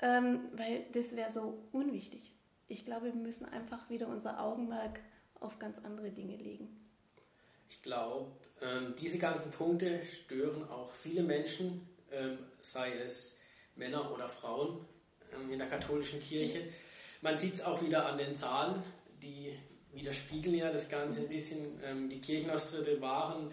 ähm, 0.00 0.40
weil 0.52 0.84
das 0.92 1.16
wäre 1.16 1.30
so 1.30 1.58
unwichtig 1.72 2.34
ich 2.68 2.84
glaube, 2.84 3.06
wir 3.06 3.14
müssen 3.14 3.46
einfach 3.46 3.88
wieder 3.90 4.08
unser 4.08 4.40
Augenmerk 4.40 5.00
auf 5.40 5.58
ganz 5.58 5.78
andere 5.84 6.10
Dinge 6.10 6.36
legen. 6.36 6.68
Ich 7.68 7.82
glaube, 7.82 8.30
ähm, 8.62 8.94
diese 9.00 9.18
ganzen 9.18 9.50
Punkte 9.50 10.04
stören 10.04 10.68
auch 10.68 10.92
viele 10.92 11.22
Menschen, 11.22 11.88
ähm, 12.10 12.38
sei 12.60 12.92
es 12.98 13.36
Männer 13.76 14.12
oder 14.12 14.28
Frauen 14.28 14.84
ähm, 15.34 15.50
in 15.50 15.58
der 15.58 15.68
katholischen 15.68 16.20
Kirche. 16.20 16.72
Man 17.24 17.38
sieht 17.38 17.54
es 17.54 17.62
auch 17.62 17.80
wieder 17.80 18.04
an 18.04 18.18
den 18.18 18.36
Zahlen, 18.36 18.82
die 19.22 19.50
widerspiegeln 19.94 20.56
ja 20.56 20.70
das 20.70 20.90
Ganze 20.90 21.20
ein 21.20 21.28
bisschen. 21.28 21.80
Ähm, 21.82 22.10
die 22.10 22.20
Kirchenaustritte 22.20 23.00
waren 23.00 23.50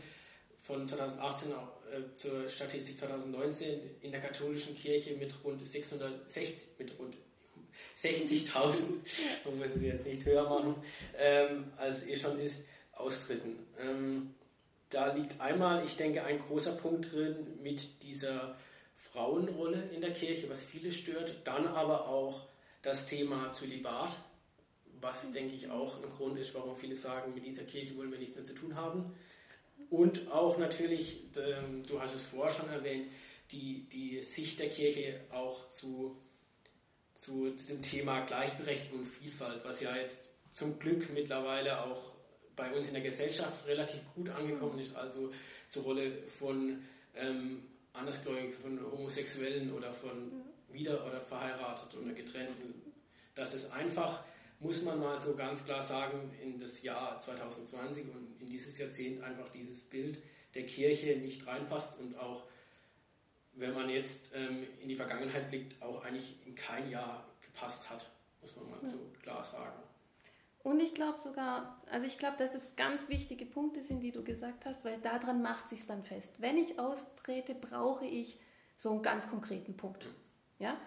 von 0.62 0.86
2018 0.86 1.54
auch, 1.54 1.70
äh, 1.90 2.14
zur 2.16 2.50
Statistik 2.50 2.98
2019 2.98 3.80
in 4.02 4.12
der 4.12 4.20
katholischen 4.20 4.76
Kirche 4.76 5.16
mit 5.16 5.34
rund 5.46 5.66
660, 5.66 6.80
mit 6.80 7.00
rund 7.00 7.16
60.000, 7.98 8.84
man 9.46 9.58
muss 9.58 9.72
es 9.74 9.84
jetzt 9.84 10.06
nicht 10.06 10.26
höher 10.26 10.50
machen, 10.50 10.76
ähm, 11.18 11.72
als 11.78 12.02
es 12.02 12.08
eh 12.10 12.18
schon 12.18 12.40
ist, 12.42 12.68
austreten. 12.92 13.56
Ähm, 13.80 14.36
da 14.90 15.14
liegt 15.14 15.40
einmal, 15.40 15.86
ich 15.86 15.96
denke, 15.96 16.26
ein 16.26 16.40
großer 16.40 16.74
Punkt 16.74 17.14
drin 17.14 17.38
mit 17.64 18.04
dieser 18.04 18.58
Frauenrolle 19.14 19.82
in 19.96 20.02
der 20.02 20.12
Kirche, 20.12 20.50
was 20.50 20.62
viele 20.62 20.92
stört. 20.92 21.36
Dann 21.46 21.68
aber 21.68 22.10
auch 22.10 22.51
das 22.82 23.06
Thema 23.06 23.52
Zölibat, 23.52 24.16
was, 25.00 25.32
denke 25.32 25.56
ich, 25.56 25.70
auch 25.70 26.02
ein 26.02 26.10
Grund 26.10 26.38
ist, 26.38 26.54
warum 26.54 26.76
viele 26.76 26.96
sagen, 26.96 27.34
mit 27.34 27.46
dieser 27.46 27.64
Kirche 27.64 27.96
wollen 27.98 28.12
wir 28.12 28.20
nichts 28.20 28.36
mehr 28.36 28.44
zu 28.44 28.54
tun 28.54 28.76
haben. 28.76 29.12
Und 29.90 30.32
auch 30.32 30.58
natürlich, 30.58 31.24
ähm, 31.38 31.84
du 31.88 32.00
hast 32.00 32.16
es 32.16 32.26
vorher 32.26 32.54
schon 32.54 32.70
erwähnt, 32.70 33.08
die, 33.52 33.88
die 33.92 34.22
Sicht 34.22 34.60
der 34.60 34.70
Kirche 34.70 35.22
auch 35.32 35.68
zu 35.70 36.16
zu 37.22 37.52
diesem 37.52 37.84
Thema 37.84 38.22
Gleichberechtigung 38.22 39.02
und 39.02 39.06
Vielfalt, 39.06 39.64
was 39.64 39.80
ja 39.80 39.96
jetzt 39.96 40.34
zum 40.50 40.80
Glück 40.80 41.14
mittlerweile 41.14 41.84
auch 41.84 42.14
bei 42.56 42.74
uns 42.74 42.88
in 42.88 42.94
der 42.94 43.04
Gesellschaft 43.04 43.68
relativ 43.68 44.00
gut 44.16 44.30
angekommen 44.30 44.80
ist, 44.80 44.96
also 44.96 45.32
zur 45.70 45.84
Rolle 45.84 46.24
von 46.40 46.82
ähm, 47.16 47.62
Andersgläubigen, 47.94 48.54
von 48.54 48.92
Homosexuellen 48.92 49.72
oder 49.72 49.94
von 49.94 50.32
wieder- 50.74 51.06
oder 51.06 51.22
verheirateten 51.22 52.04
oder 52.04 52.14
getrennten, 52.14 52.94
dass 53.36 53.54
es 53.54 53.72
einfach, 53.72 54.24
muss 54.60 54.84
man 54.84 55.00
mal 55.00 55.18
so 55.18 55.36
ganz 55.36 55.64
klar 55.66 55.82
sagen, 55.82 56.34
in 56.42 56.60
das 56.60 56.82
Jahr 56.84 57.20
2020 57.20 58.06
und 58.06 58.40
in 58.40 58.48
dieses 58.48 58.78
Jahrzehnt 58.78 59.24
einfach 59.24 59.50
dieses 59.50 59.84
Bild 59.84 60.18
der 60.54 60.66
Kirche 60.66 61.18
nicht 61.18 61.48
reinpasst 61.48 62.00
und 62.00 62.18
auch 62.18 62.44
wenn 63.54 63.74
man 63.74 63.90
jetzt 63.90 64.32
ähm, 64.34 64.66
in 64.82 64.90
die 64.90 64.96
Vergangenheit 64.96 65.50
blickt, 65.50 65.82
auch 65.82 66.04
eigentlich 66.04 66.38
in 66.46 66.56
kein 66.56 66.90
Jahr 66.90 67.26
gepasst 67.42 67.90
hat, 67.90 68.10
muss 68.42 68.56
man 68.56 68.70
mal 68.70 68.80
ja. 68.84 68.90
so 68.90 68.98
klar 69.22 69.44
sagen. 69.44 69.82
Und 70.64 70.80
ich 70.80 70.94
glaube 70.94 71.20
sogar, 71.20 71.82
also 71.90 72.06
ich 72.06 72.20
glaube, 72.20 72.38
dass 72.38 72.54
es 72.54 72.76
ganz 72.76 73.10
wichtige 73.10 73.46
Punkte 73.46 73.82
sind, 73.82 74.02
die 74.02 74.12
du 74.12 74.24
gesagt 74.24 74.66
hast, 74.66 74.86
weil 74.86 75.00
daran 75.00 75.42
macht 75.42 75.70
sich 75.70 75.86
dann 75.88 76.04
fest. 76.04 76.32
Wenn 76.38 76.58
ich 76.58 76.78
austrete, 76.78 77.56
brauche 77.56 78.06
ich 78.06 78.38
so 78.76 78.92
einen 78.92 79.02
ganz 79.02 79.30
konkreten 79.30 79.76
Punkt. 79.76 80.08
Ja? 80.62 80.80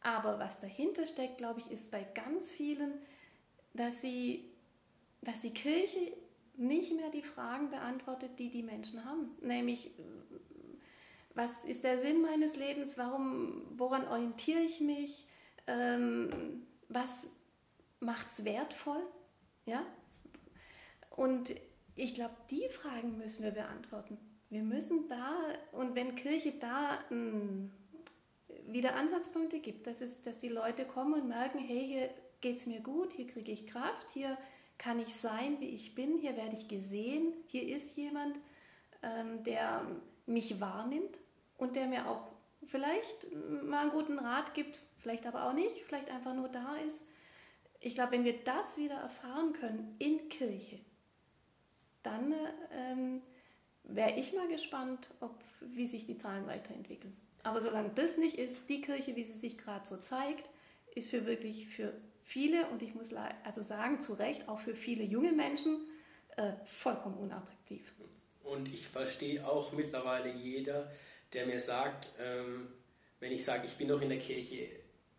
Aber 0.00 0.38
was 0.38 0.58
dahinter 0.60 1.06
steckt, 1.06 1.38
glaube 1.38 1.60
ich, 1.60 1.70
ist 1.70 1.90
bei 1.90 2.02
ganz 2.02 2.50
vielen, 2.50 2.94
dass 3.74 4.00
sie, 4.00 4.50
dass 5.22 5.40
die 5.40 5.52
Kirche 5.52 6.12
nicht 6.56 6.94
mehr 6.94 7.10
die 7.10 7.22
Fragen 7.22 7.70
beantwortet, 7.70 8.38
die 8.38 8.50
die 8.50 8.62
Menschen 8.62 9.04
haben. 9.04 9.30
Nämlich, 9.40 9.90
was 11.34 11.64
ist 11.64 11.84
der 11.84 11.98
Sinn 12.00 12.22
meines 12.22 12.56
Lebens, 12.56 12.98
warum, 12.98 13.62
woran 13.76 14.06
orientiere 14.08 14.60
ich 14.60 14.80
mich, 14.80 15.26
ähm, 15.66 16.66
was 16.88 17.30
macht 18.00 18.28
es 18.30 18.44
wertvoll, 18.44 19.02
ja? 19.66 19.84
Und 21.10 21.54
ich 21.94 22.14
glaube, 22.14 22.34
die 22.50 22.68
Fragen 22.70 23.18
müssen 23.18 23.44
wir 23.44 23.50
beantworten. 23.50 24.18
Wir 24.48 24.62
müssen 24.62 25.08
da, 25.08 25.36
und 25.72 25.94
wenn 25.94 26.14
Kirche 26.14 26.52
da 26.58 26.98
hm, 27.08 27.70
wieder 28.72 28.96
Ansatzpunkte 28.96 29.60
gibt, 29.60 29.86
dass, 29.86 30.00
es, 30.00 30.22
dass 30.22 30.38
die 30.38 30.48
Leute 30.48 30.84
kommen 30.84 31.14
und 31.14 31.28
merken, 31.28 31.58
hey, 31.58 31.86
hier 31.86 32.10
geht 32.40 32.56
es 32.56 32.66
mir 32.66 32.80
gut, 32.80 33.12
hier 33.12 33.26
kriege 33.26 33.52
ich 33.52 33.66
Kraft, 33.66 34.10
hier 34.10 34.36
kann 34.78 34.98
ich 34.98 35.14
sein, 35.14 35.60
wie 35.60 35.68
ich 35.68 35.94
bin, 35.94 36.18
hier 36.18 36.36
werde 36.36 36.56
ich 36.56 36.68
gesehen, 36.68 37.34
hier 37.46 37.68
ist 37.68 37.96
jemand, 37.96 38.38
ähm, 39.02 39.42
der 39.44 39.86
mich 40.26 40.60
wahrnimmt 40.60 41.20
und 41.58 41.76
der 41.76 41.86
mir 41.86 42.08
auch 42.08 42.26
vielleicht 42.66 43.26
mal 43.64 43.82
einen 43.82 43.90
guten 43.90 44.18
Rat 44.18 44.54
gibt, 44.54 44.80
vielleicht 44.98 45.26
aber 45.26 45.44
auch 45.44 45.52
nicht, 45.52 45.82
vielleicht 45.82 46.10
einfach 46.10 46.34
nur 46.34 46.48
da 46.48 46.76
ist. 46.76 47.02
Ich 47.80 47.94
glaube, 47.94 48.12
wenn 48.12 48.24
wir 48.24 48.38
das 48.44 48.78
wieder 48.78 48.96
erfahren 48.96 49.52
können 49.52 49.92
in 49.98 50.28
Kirche, 50.28 50.78
dann 52.02 52.34
ähm, 52.72 53.22
wäre 53.84 54.18
ich 54.18 54.32
mal 54.32 54.48
gespannt, 54.48 55.10
ob, 55.20 55.34
wie 55.60 55.86
sich 55.86 56.06
die 56.06 56.16
Zahlen 56.16 56.46
weiterentwickeln. 56.46 57.16
Aber 57.42 57.62
solange 57.62 57.90
das 57.90 58.16
nicht 58.16 58.38
ist, 58.38 58.68
die 58.68 58.80
Kirche, 58.80 59.16
wie 59.16 59.24
sie 59.24 59.38
sich 59.38 59.56
gerade 59.56 59.86
so 59.86 59.96
zeigt, 59.96 60.50
ist 60.94 61.10
für 61.10 61.26
wirklich 61.26 61.68
für 61.68 61.92
viele, 62.24 62.66
und 62.68 62.82
ich 62.82 62.94
muss 62.94 63.10
also 63.44 63.62
sagen, 63.62 64.00
zu 64.00 64.14
Recht, 64.14 64.48
auch 64.48 64.60
für 64.60 64.74
viele 64.74 65.04
junge 65.04 65.32
Menschen 65.32 65.88
äh, 66.36 66.52
vollkommen 66.64 67.16
unattraktiv. 67.16 67.94
Und 68.44 68.72
ich 68.72 68.86
verstehe 68.86 69.46
auch 69.46 69.72
mittlerweile 69.72 70.32
jeder, 70.32 70.90
der 71.32 71.46
mir 71.46 71.58
sagt, 71.58 72.08
ähm, 72.18 72.68
wenn 73.20 73.32
ich 73.32 73.44
sage, 73.44 73.66
ich 73.66 73.74
bin 73.76 73.88
noch 73.88 74.00
in 74.00 74.08
der 74.08 74.18
Kirche 74.18 74.68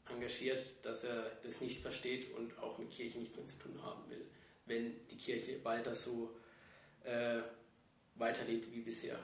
engagiert, 0.10 0.62
dass 0.84 1.04
er 1.04 1.32
das 1.44 1.62
nicht 1.62 1.80
versteht 1.80 2.36
und 2.36 2.58
auch 2.60 2.78
mit 2.78 2.92
Kirche 2.92 3.20
nichts 3.20 3.38
mehr 3.38 3.46
zu 3.46 3.58
tun 3.60 3.82
haben 3.82 4.10
will, 4.10 4.26
wenn 4.66 5.08
die 5.08 5.18
Kirche 5.18 5.64
weiter 5.64 5.96
so 5.96 6.36
äh, 7.04 7.42
weiterlebt 8.16 8.72
wie 8.74 8.82
bisher. 8.82 9.18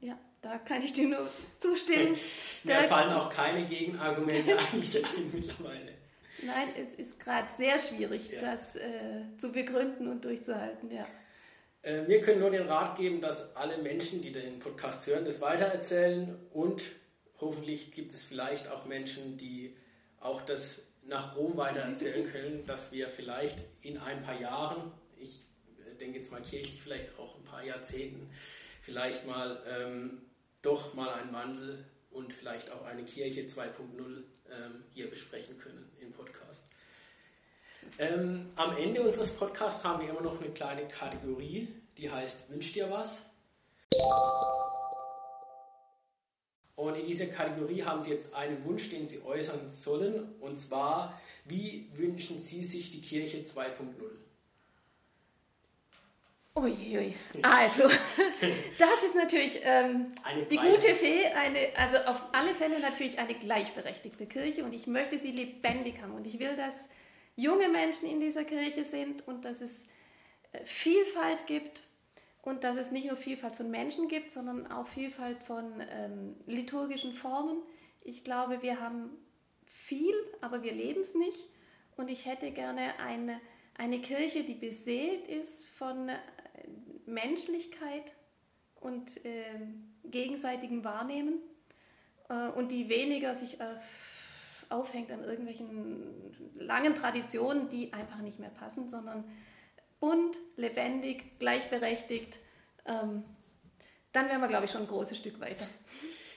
Ja, 0.00 0.18
da 0.42 0.58
kann 0.58 0.82
ich 0.82 0.92
dir 0.92 1.08
nur 1.08 1.30
zustimmen. 1.60 2.18
Mir 2.64 2.74
fallen 2.74 3.12
auch 3.12 3.30
keine 3.30 3.64
Gegenargumente 3.64 4.58
eigentlich 4.58 4.96
ein 5.04 5.30
mittlerweile. 5.32 5.92
Nein, 6.42 6.68
es 6.76 6.98
ist 6.98 7.20
gerade 7.20 7.46
sehr 7.56 7.78
schwierig, 7.78 8.30
ja. 8.30 8.40
das 8.40 8.74
äh, 8.74 9.22
zu 9.38 9.52
begründen 9.52 10.08
und 10.08 10.24
durchzuhalten, 10.24 10.90
ja. 10.90 11.06
Äh, 11.82 12.08
wir 12.08 12.20
können 12.20 12.40
nur 12.40 12.50
den 12.50 12.66
Rat 12.66 12.98
geben, 12.98 13.20
dass 13.20 13.54
alle 13.54 13.78
Menschen, 13.78 14.22
die 14.22 14.32
den 14.32 14.58
Podcast 14.58 15.06
hören, 15.06 15.24
das 15.24 15.40
weitererzählen 15.40 16.36
und 16.52 16.82
hoffentlich 17.40 17.92
gibt 17.92 18.12
es 18.12 18.24
vielleicht 18.24 18.68
auch 18.68 18.84
Menschen, 18.86 19.38
die 19.38 19.76
auch 20.18 20.42
das 20.42 20.88
nach 21.04 21.36
Rom 21.36 21.56
weitererzählen 21.56 22.30
können, 22.30 22.66
dass 22.66 22.90
wir 22.90 23.08
vielleicht 23.08 23.58
in 23.82 23.98
ein 23.98 24.22
paar 24.22 24.40
Jahren, 24.40 24.92
ich 25.16 25.44
denke 26.00 26.18
jetzt 26.18 26.32
mal 26.32 26.42
kirchlich 26.42 26.82
vielleicht 26.82 27.18
auch 27.18 27.36
ein 27.36 27.44
paar 27.44 27.64
Jahrzehnten, 27.64 28.30
vielleicht 28.82 29.26
mal 29.26 29.60
ähm, 29.68 30.22
doch 30.62 30.94
mal 30.94 31.12
einen 31.12 31.32
Wandel 31.32 31.84
und 32.10 32.32
vielleicht 32.32 32.70
auch 32.70 32.84
eine 32.84 33.04
Kirche 33.04 33.42
2.0 33.42 33.66
ähm, 34.50 34.84
hier 34.94 35.10
besprechen 35.10 35.58
können 35.58 35.90
im 36.00 36.12
Podcast. 36.12 36.62
Ähm, 37.98 38.50
am 38.56 38.76
Ende 38.76 39.02
unseres 39.02 39.36
Podcasts 39.36 39.84
haben 39.84 40.02
wir 40.02 40.10
immer 40.10 40.20
noch 40.20 40.40
eine 40.40 40.52
kleine 40.52 40.86
Kategorie, 40.86 41.68
die 41.98 42.10
heißt 42.10 42.50
Wünsch 42.50 42.72
dir 42.72 42.90
was? 42.90 43.24
Und 46.76 46.96
in 46.96 47.06
dieser 47.06 47.26
Kategorie 47.26 47.84
haben 47.84 48.02
Sie 48.02 48.10
jetzt 48.10 48.34
einen 48.34 48.64
Wunsch, 48.64 48.90
den 48.90 49.06
Sie 49.06 49.22
äußern 49.22 49.70
sollen, 49.70 50.34
und 50.40 50.56
zwar, 50.56 51.20
wie 51.44 51.90
wünschen 51.92 52.38
Sie 52.38 52.64
sich 52.64 52.90
die 52.90 53.00
Kirche 53.00 53.38
2.0? 53.38 54.21
Uiui. 56.54 57.14
Also, 57.40 57.84
das 58.78 59.02
ist 59.04 59.14
natürlich 59.14 59.60
ähm, 59.64 60.04
die 60.50 60.58
gute 60.58 60.94
Fee, 60.94 61.24
eine, 61.26 61.58
also 61.76 61.96
auf 62.10 62.20
alle 62.32 62.52
Fälle 62.52 62.78
natürlich 62.80 63.18
eine 63.18 63.34
gleichberechtigte 63.34 64.26
Kirche 64.26 64.64
und 64.64 64.74
ich 64.74 64.86
möchte 64.86 65.18
sie 65.18 65.32
lebendig 65.32 66.02
haben 66.02 66.12
und 66.12 66.26
ich 66.26 66.38
will, 66.38 66.54
dass 66.56 66.74
junge 67.36 67.68
Menschen 67.68 68.06
in 68.08 68.20
dieser 68.20 68.44
Kirche 68.44 68.84
sind 68.84 69.26
und 69.26 69.46
dass 69.46 69.62
es 69.62 69.84
äh, 70.52 70.64
Vielfalt 70.64 71.46
gibt 71.46 71.84
und 72.42 72.64
dass 72.64 72.76
es 72.76 72.90
nicht 72.90 73.06
nur 73.06 73.16
Vielfalt 73.16 73.56
von 73.56 73.70
Menschen 73.70 74.08
gibt, 74.08 74.30
sondern 74.30 74.70
auch 74.70 74.86
Vielfalt 74.86 75.42
von 75.44 75.82
ähm, 75.90 76.36
liturgischen 76.46 77.14
Formen. 77.14 77.62
Ich 78.04 78.24
glaube, 78.24 78.60
wir 78.60 78.78
haben 78.78 79.10
viel, 79.64 80.14
aber 80.42 80.62
wir 80.62 80.72
leben 80.72 81.00
es 81.00 81.14
nicht 81.14 81.48
und 81.96 82.10
ich 82.10 82.26
hätte 82.26 82.50
gerne 82.50 82.98
eine, 82.98 83.40
eine 83.78 84.00
Kirche, 84.00 84.44
die 84.44 84.54
beseelt 84.54 85.28
ist 85.28 85.66
von 85.66 86.10
Menschlichkeit 87.06 88.14
und 88.80 89.24
äh, 89.24 89.44
gegenseitigem 90.04 90.84
Wahrnehmen 90.84 91.40
äh, 92.28 92.48
und 92.48 92.72
die 92.72 92.88
weniger 92.88 93.34
sich 93.34 93.60
äh, 93.60 93.74
aufhängt 94.68 95.12
an 95.12 95.22
irgendwelchen 95.24 96.34
langen 96.54 96.94
Traditionen, 96.94 97.68
die 97.68 97.92
einfach 97.92 98.18
nicht 98.18 98.38
mehr 98.38 98.50
passen, 98.50 98.88
sondern 98.88 99.24
bunt, 100.00 100.38
lebendig, 100.56 101.38
gleichberechtigt. 101.38 102.38
Ähm, 102.86 103.24
dann 104.12 104.28
wären 104.28 104.40
wir, 104.40 104.48
glaube 104.48 104.64
ich, 104.64 104.70
schon 104.70 104.82
ein 104.82 104.88
großes 104.88 105.18
Stück 105.18 105.40
weiter. 105.40 105.66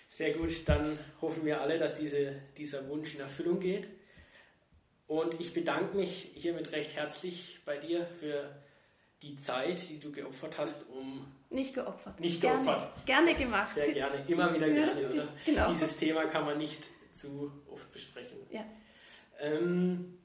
Sehr 0.08 0.34
gut, 0.34 0.68
dann 0.68 0.98
hoffen 1.20 1.46
wir 1.46 1.62
alle, 1.62 1.78
dass 1.78 1.98
diese, 1.98 2.42
dieser 2.58 2.88
Wunsch 2.88 3.16
in 3.16 3.22
Erfüllung 3.22 3.60
geht. 3.60 3.88
Und 5.08 5.40
ich 5.40 5.54
bedanke 5.54 5.98
mich 5.98 6.32
hiermit 6.36 6.72
recht 6.72 6.96
herzlich 6.96 7.60
bei 7.66 7.78
dir 7.78 8.06
für 8.20 8.56
die 9.22 9.36
Zeit, 9.38 9.90
die 9.90 10.00
du 10.00 10.12
geopfert 10.12 10.58
hast, 10.58 10.90
um. 10.90 11.26
Nicht 11.50 11.74
geopfert. 11.74 12.20
Nicht 12.20 12.42
geopfert. 12.42 12.88
Gerne, 13.06 13.34
gerne 13.34 13.46
gemacht. 13.46 13.74
Sehr 13.74 13.94
gerne, 13.94 14.24
immer 14.28 14.54
wieder 14.54 14.70
gerne, 14.70 15.10
oder? 15.10 15.28
genau. 15.46 15.72
Dieses 15.72 15.96
Thema 15.96 16.26
kann 16.26 16.46
man 16.46 16.58
nicht 16.58 16.88
zu 17.12 17.52
oft 17.72 17.92
besprechen. 17.92 18.38
Ja. 18.50 18.66
Ähm, 19.40 20.18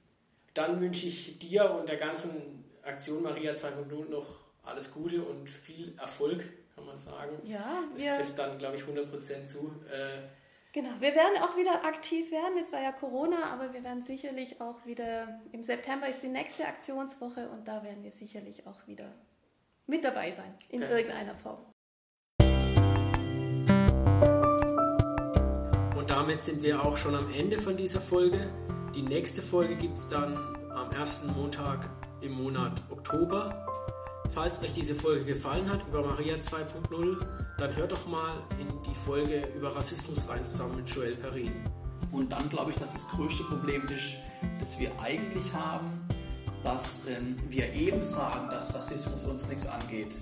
dann 0.55 0.81
wünsche 0.81 1.07
ich 1.07 1.39
dir 1.39 1.71
und 1.71 1.89
der 1.89 1.97
ganzen 1.97 2.65
Aktion 2.83 3.23
Maria 3.23 3.53
2.0 3.53 4.11
noch 4.11 4.27
alles 4.65 4.93
Gute 4.93 5.23
und 5.23 5.49
viel 5.49 5.95
Erfolg, 5.99 6.45
kann 6.75 6.85
man 6.87 6.99
sagen. 6.99 7.39
Ja, 7.45 7.85
das 7.95 8.17
trifft 8.17 8.39
dann, 8.39 8.59
glaube 8.59 8.77
ich, 8.77 8.83
100% 8.83 9.45
zu. 9.47 9.73
Äh, 9.91 10.23
Genau, 10.73 10.91
wir 11.01 11.17
werden 11.17 11.43
auch 11.43 11.57
wieder 11.57 11.85
aktiv 11.85 12.31
werden. 12.31 12.57
Jetzt 12.57 12.73
war 12.73 12.81
ja 12.81 12.93
Corona, 12.93 13.53
aber 13.53 13.75
wir 13.75 13.83
werden 13.83 14.03
sicherlich 14.03 14.61
auch 14.61 14.87
wieder, 14.87 15.41
im 15.51 15.65
September 15.65 16.09
ist 16.09 16.23
die 16.23 16.29
nächste 16.29 16.65
Aktionswoche 16.65 17.49
und 17.49 17.67
da 17.67 17.83
werden 17.83 18.05
wir 18.05 18.13
sicherlich 18.13 18.69
auch 18.69 18.87
wieder 18.87 19.13
mit 19.89 20.05
dabei 20.05 20.31
sein, 20.31 20.55
in 20.69 20.79
Perfekt. 20.81 21.09
irgendeiner 21.09 21.35
Form. 21.35 21.59
Und 25.99 26.09
damit 26.09 26.41
sind 26.41 26.63
wir 26.63 26.85
auch 26.85 26.97
schon 26.97 27.17
am 27.17 27.33
Ende 27.33 27.59
von 27.59 27.77
dieser 27.77 28.01
Folge. 28.01 28.49
Die 28.95 29.03
nächste 29.03 29.43
Folge 29.43 29.75
gibt 29.75 29.99
es 29.99 30.07
dann 30.07 30.37
am 30.73 30.93
ersten 30.93 31.33
Montag 31.33 31.91
im 32.21 32.31
Monat 32.31 32.81
Oktober. 32.91 33.70
Falls 34.33 34.63
euch 34.63 34.73
diese 34.73 34.95
Folge 34.95 35.25
gefallen 35.25 35.69
hat 35.69 35.87
über 35.89 36.03
Maria 36.03 36.37
2.0, 36.37 37.19
dann 37.59 37.77
hört 37.77 37.91
doch 37.91 38.07
mal 38.07 38.35
in 38.61 38.69
die 38.85 38.95
Folge 38.95 39.43
über 39.57 39.75
Rassismus 39.75 40.29
rein 40.29 40.47
zusammen 40.47 40.77
mit 40.77 40.89
Joel 40.89 41.17
Perrin. 41.17 41.53
Und 42.13 42.31
dann 42.33 42.49
glaube 42.49 42.71
ich, 42.71 42.77
dass 42.77 42.93
das 42.93 43.09
größte 43.09 43.43
Problem 43.45 43.85
ist, 43.87 44.15
das 44.61 44.79
wir 44.79 44.93
eigentlich 45.01 45.53
haben, 45.53 46.01
dass 46.63 47.09
ähm, 47.09 47.37
wir 47.49 47.73
eben 47.73 48.05
sagen, 48.05 48.49
dass 48.51 48.73
Rassismus 48.73 49.25
uns 49.25 49.49
nichts 49.49 49.67
angeht. 49.67 50.15